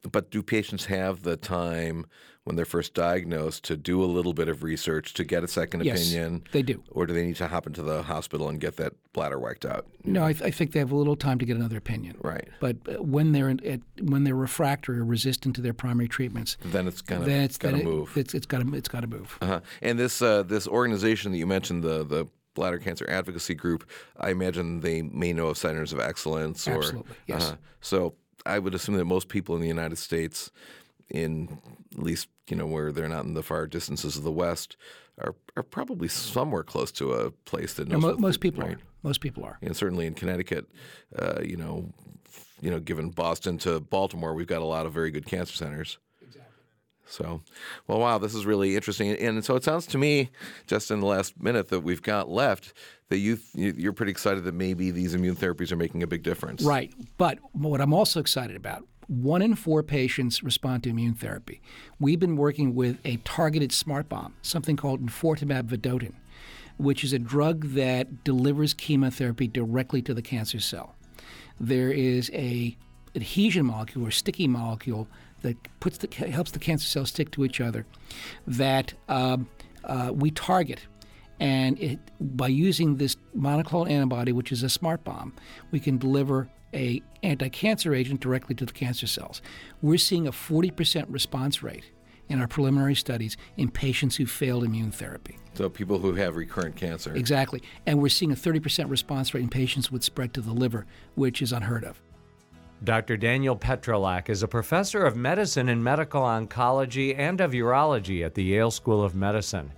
But 0.09 0.31
do 0.31 0.41
patients 0.41 0.85
have 0.85 1.23
the 1.23 1.37
time 1.37 2.05
when 2.43 2.55
they're 2.55 2.65
first 2.65 2.95
diagnosed 2.95 3.63
to 3.65 3.77
do 3.77 4.03
a 4.03 4.05
little 4.05 4.33
bit 4.33 4.47
of 4.47 4.63
research 4.63 5.13
to 5.13 5.23
get 5.23 5.43
a 5.43 5.47
second 5.47 5.85
yes, 5.85 6.01
opinion? 6.01 6.43
They 6.51 6.63
do. 6.63 6.83
Or 6.89 7.05
do 7.05 7.13
they 7.13 7.23
need 7.23 7.35
to 7.35 7.47
hop 7.47 7.67
into 7.67 7.83
the 7.83 8.01
hospital 8.01 8.49
and 8.49 8.59
get 8.59 8.77
that 8.77 8.93
bladder 9.13 9.37
whacked 9.37 9.63
out? 9.63 9.85
No, 10.03 10.25
I, 10.25 10.33
th- 10.33 10.43
I 10.43 10.49
think 10.49 10.71
they 10.71 10.79
have 10.79 10.91
a 10.91 10.95
little 10.95 11.15
time 11.15 11.37
to 11.37 11.45
get 11.45 11.55
another 11.55 11.77
opinion. 11.77 12.17
Right. 12.21 12.47
But 12.59 12.77
uh, 12.87 13.03
when 13.03 13.31
they're 13.31 13.49
at, 13.49 13.81
when 14.01 14.23
they're 14.23 14.35
refractory 14.35 14.97
or 14.97 15.05
resistant 15.05 15.55
to 15.57 15.61
their 15.61 15.73
primary 15.73 16.07
treatments, 16.07 16.57
then 16.65 16.87
it's 16.87 17.01
of 17.01 17.25
then 17.25 17.43
it's 17.43 17.57
got 17.57 17.71
to 17.71 17.83
move. 17.83 18.17
It's, 18.17 18.33
it's 18.33 18.47
got 18.47 18.61
to 18.61 18.75
it's 18.75 18.89
got 18.89 19.01
to 19.01 19.07
move. 19.07 19.37
Uh-huh. 19.41 19.61
And 19.83 19.99
this 19.99 20.21
uh, 20.21 20.41
this 20.41 20.67
organization 20.67 21.31
that 21.31 21.37
you 21.37 21.45
mentioned, 21.45 21.83
the 21.83 22.03
the 22.03 22.25
bladder 22.55 22.79
cancer 22.79 23.05
advocacy 23.07 23.53
group, 23.53 23.87
I 24.19 24.31
imagine 24.31 24.79
they 24.81 25.03
may 25.03 25.31
know 25.31 25.47
of 25.47 25.57
centers 25.57 25.93
of 25.93 25.99
excellence. 25.99 26.67
Or, 26.67 26.77
Absolutely. 26.77 27.15
Yes. 27.27 27.43
Uh-huh. 27.43 27.55
So 27.81 28.15
I 28.45 28.59
would 28.59 28.75
assume 28.75 28.95
that 28.95 29.05
most 29.05 29.27
people 29.27 29.55
in 29.55 29.61
the 29.61 29.67
United 29.67 29.97
States, 29.97 30.51
in 31.09 31.59
at 31.93 32.03
least 32.03 32.27
you 32.47 32.55
know 32.55 32.65
where 32.65 32.91
they're 32.91 33.07
not 33.07 33.25
in 33.25 33.33
the 33.33 33.43
far 33.43 33.67
distances 33.67 34.17
of 34.17 34.23
the 34.23 34.31
West, 34.31 34.77
are 35.19 35.35
are 35.55 35.63
probably 35.63 36.07
somewhere 36.07 36.63
close 36.63 36.91
to 36.93 37.13
a 37.13 37.31
place 37.31 37.73
that 37.75 37.87
knows. 37.87 38.01
No, 38.01 38.17
most 38.17 38.39
people 38.39 38.63
right. 38.63 38.75
are. 38.75 38.79
Most 39.03 39.21
people 39.21 39.43
are. 39.43 39.57
And 39.61 39.75
certainly 39.75 40.05
in 40.05 40.13
Connecticut, 40.13 40.67
uh, 41.17 41.41
you 41.43 41.57
know, 41.57 41.91
you 42.61 42.69
know, 42.69 42.79
given 42.79 43.09
Boston 43.09 43.57
to 43.59 43.79
Baltimore, 43.79 44.33
we've 44.33 44.47
got 44.47 44.61
a 44.61 44.65
lot 44.65 44.85
of 44.85 44.93
very 44.93 45.11
good 45.11 45.25
cancer 45.25 45.55
centers. 45.55 45.97
So, 47.07 47.41
well, 47.87 47.99
wow, 47.99 48.17
this 48.17 48.33
is 48.33 48.45
really 48.45 48.75
interesting. 48.75 49.11
And 49.11 49.43
so 49.43 49.55
it 49.55 49.63
sounds 49.63 49.85
to 49.87 49.97
me, 49.97 50.29
just 50.65 50.91
in 50.91 51.01
the 51.01 51.05
last 51.05 51.41
minute 51.41 51.67
that 51.69 51.81
we've 51.81 52.01
got 52.01 52.29
left, 52.29 52.73
that 53.09 53.17
you 53.17 53.37
you're 53.53 53.91
pretty 53.91 54.11
excited 54.11 54.45
that 54.45 54.53
maybe 54.53 54.91
these 54.91 55.13
immune 55.13 55.35
therapies 55.35 55.71
are 55.73 55.75
making 55.75 56.03
a 56.03 56.07
big 56.07 56.23
difference. 56.23 56.63
Right. 56.63 56.93
But 57.17 57.39
what 57.51 57.81
I'm 57.81 57.93
also 57.93 58.21
excited 58.21 58.55
about, 58.55 58.87
one 59.07 59.41
in 59.41 59.55
four 59.55 59.83
patients 59.83 60.41
respond 60.41 60.83
to 60.83 60.89
immune 60.89 61.15
therapy. 61.15 61.61
We've 61.99 62.19
been 62.19 62.37
working 62.37 62.75
with 62.75 62.97
a 63.03 63.17
targeted 63.17 63.73
smart 63.73 64.07
bomb, 64.07 64.35
something 64.41 64.77
called 64.77 65.05
enfortumab 65.05 65.63
vedotin, 65.63 66.13
which 66.77 67.03
is 67.03 67.11
a 67.11 67.19
drug 67.19 67.71
that 67.73 68.23
delivers 68.23 68.73
chemotherapy 68.73 69.47
directly 69.49 70.01
to 70.03 70.13
the 70.13 70.21
cancer 70.21 70.61
cell. 70.61 70.95
there 71.61 71.91
is 71.91 72.31
a 72.33 72.75
adhesion 73.15 73.65
molecule 73.65 74.05
or 74.07 74.11
sticky 74.11 74.47
molecule 74.47 75.07
that 75.41 75.57
puts 75.79 75.97
the, 75.97 76.13
helps 76.29 76.51
the 76.51 76.59
cancer 76.59 76.87
cells 76.87 77.09
stick 77.09 77.31
to 77.31 77.45
each 77.45 77.59
other 77.61 77.85
that 78.47 78.93
um, 79.09 79.47
uh, 79.83 80.11
we 80.13 80.31
target. 80.31 80.85
And 81.39 81.79
it, 81.79 81.99
by 82.19 82.47
using 82.47 82.97
this 82.97 83.15
monoclonal 83.35 83.89
antibody, 83.89 84.31
which 84.31 84.51
is 84.51 84.61
a 84.61 84.69
smart 84.69 85.03
bomb, 85.03 85.33
we 85.71 85.79
can 85.79 85.97
deliver 85.97 86.49
a 86.73 87.01
anti-cancer 87.23 87.93
agent 87.93 88.19
directly 88.21 88.55
to 88.55 88.65
the 88.65 88.71
cancer 88.71 89.07
cells. 89.07 89.41
We're 89.81 89.97
seeing 89.97 90.27
a 90.27 90.31
40% 90.31 91.05
response 91.09 91.63
rate 91.63 91.85
in 92.29 92.39
our 92.39 92.47
preliminary 92.47 92.95
studies 92.95 93.35
in 93.57 93.69
patients 93.69 94.15
who 94.15 94.25
failed 94.25 94.63
immune 94.63 94.91
therapy. 94.91 95.37
So 95.53 95.67
people 95.67 95.99
who 95.99 96.13
have 96.13 96.37
recurrent 96.37 96.75
cancer. 96.75 97.13
Exactly. 97.13 97.61
And 97.85 98.01
we're 98.01 98.09
seeing 98.09 98.31
a 98.31 98.35
30% 98.35 98.89
response 98.89 99.33
rate 99.33 99.43
in 99.43 99.49
patients 99.49 99.91
with 99.91 100.03
spread 100.03 100.33
to 100.35 100.41
the 100.41 100.53
liver, 100.53 100.85
which 101.15 101.41
is 101.41 101.51
unheard 101.51 101.83
of. 101.83 102.01
Dr. 102.83 103.15
Daniel 103.15 103.55
Petrylak 103.55 104.27
is 104.27 104.41
a 104.41 104.47
professor 104.47 105.05
of 105.05 105.15
medicine 105.15 105.69
and 105.69 105.83
medical 105.83 106.23
oncology 106.23 107.15
and 107.15 107.39
of 107.39 107.51
urology 107.51 108.25
at 108.25 108.33
the 108.33 108.43
Yale 108.43 108.71
School 108.71 109.03
of 109.03 109.13
Medicine. 109.13 109.71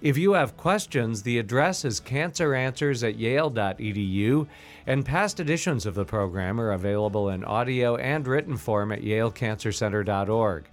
If 0.00 0.16
you 0.16 0.34
have 0.34 0.56
questions, 0.56 1.22
the 1.22 1.40
address 1.40 1.84
is 1.84 2.00
canceranswers 2.00 3.02
at 3.02 3.16
yale.edu, 3.16 4.46
and 4.86 5.04
past 5.04 5.40
editions 5.40 5.86
of 5.86 5.96
the 5.96 6.04
program 6.04 6.60
are 6.60 6.70
available 6.70 7.30
in 7.30 7.42
audio 7.42 7.96
and 7.96 8.24
written 8.28 8.56
form 8.56 8.92
at 8.92 9.02
yalecancercenter.org. 9.02 10.68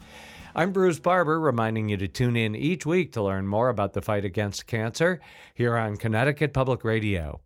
I'm 0.56 0.72
Bruce 0.72 1.00
Barber, 1.00 1.40
reminding 1.40 1.90
you 1.90 1.98
to 1.98 2.08
tune 2.08 2.36
in 2.36 2.56
each 2.56 2.86
week 2.86 3.14
to 3.14 3.24
learn 3.24 3.48
more 3.48 3.70
about 3.70 3.94
the 3.94 4.02
fight 4.04 4.26
against 4.26 4.68
cancer 4.68 5.20
here 5.56 5.76
on 5.76 5.98
Connecticut 5.98 6.54
Public 6.54 6.84
Radio. 6.84 7.42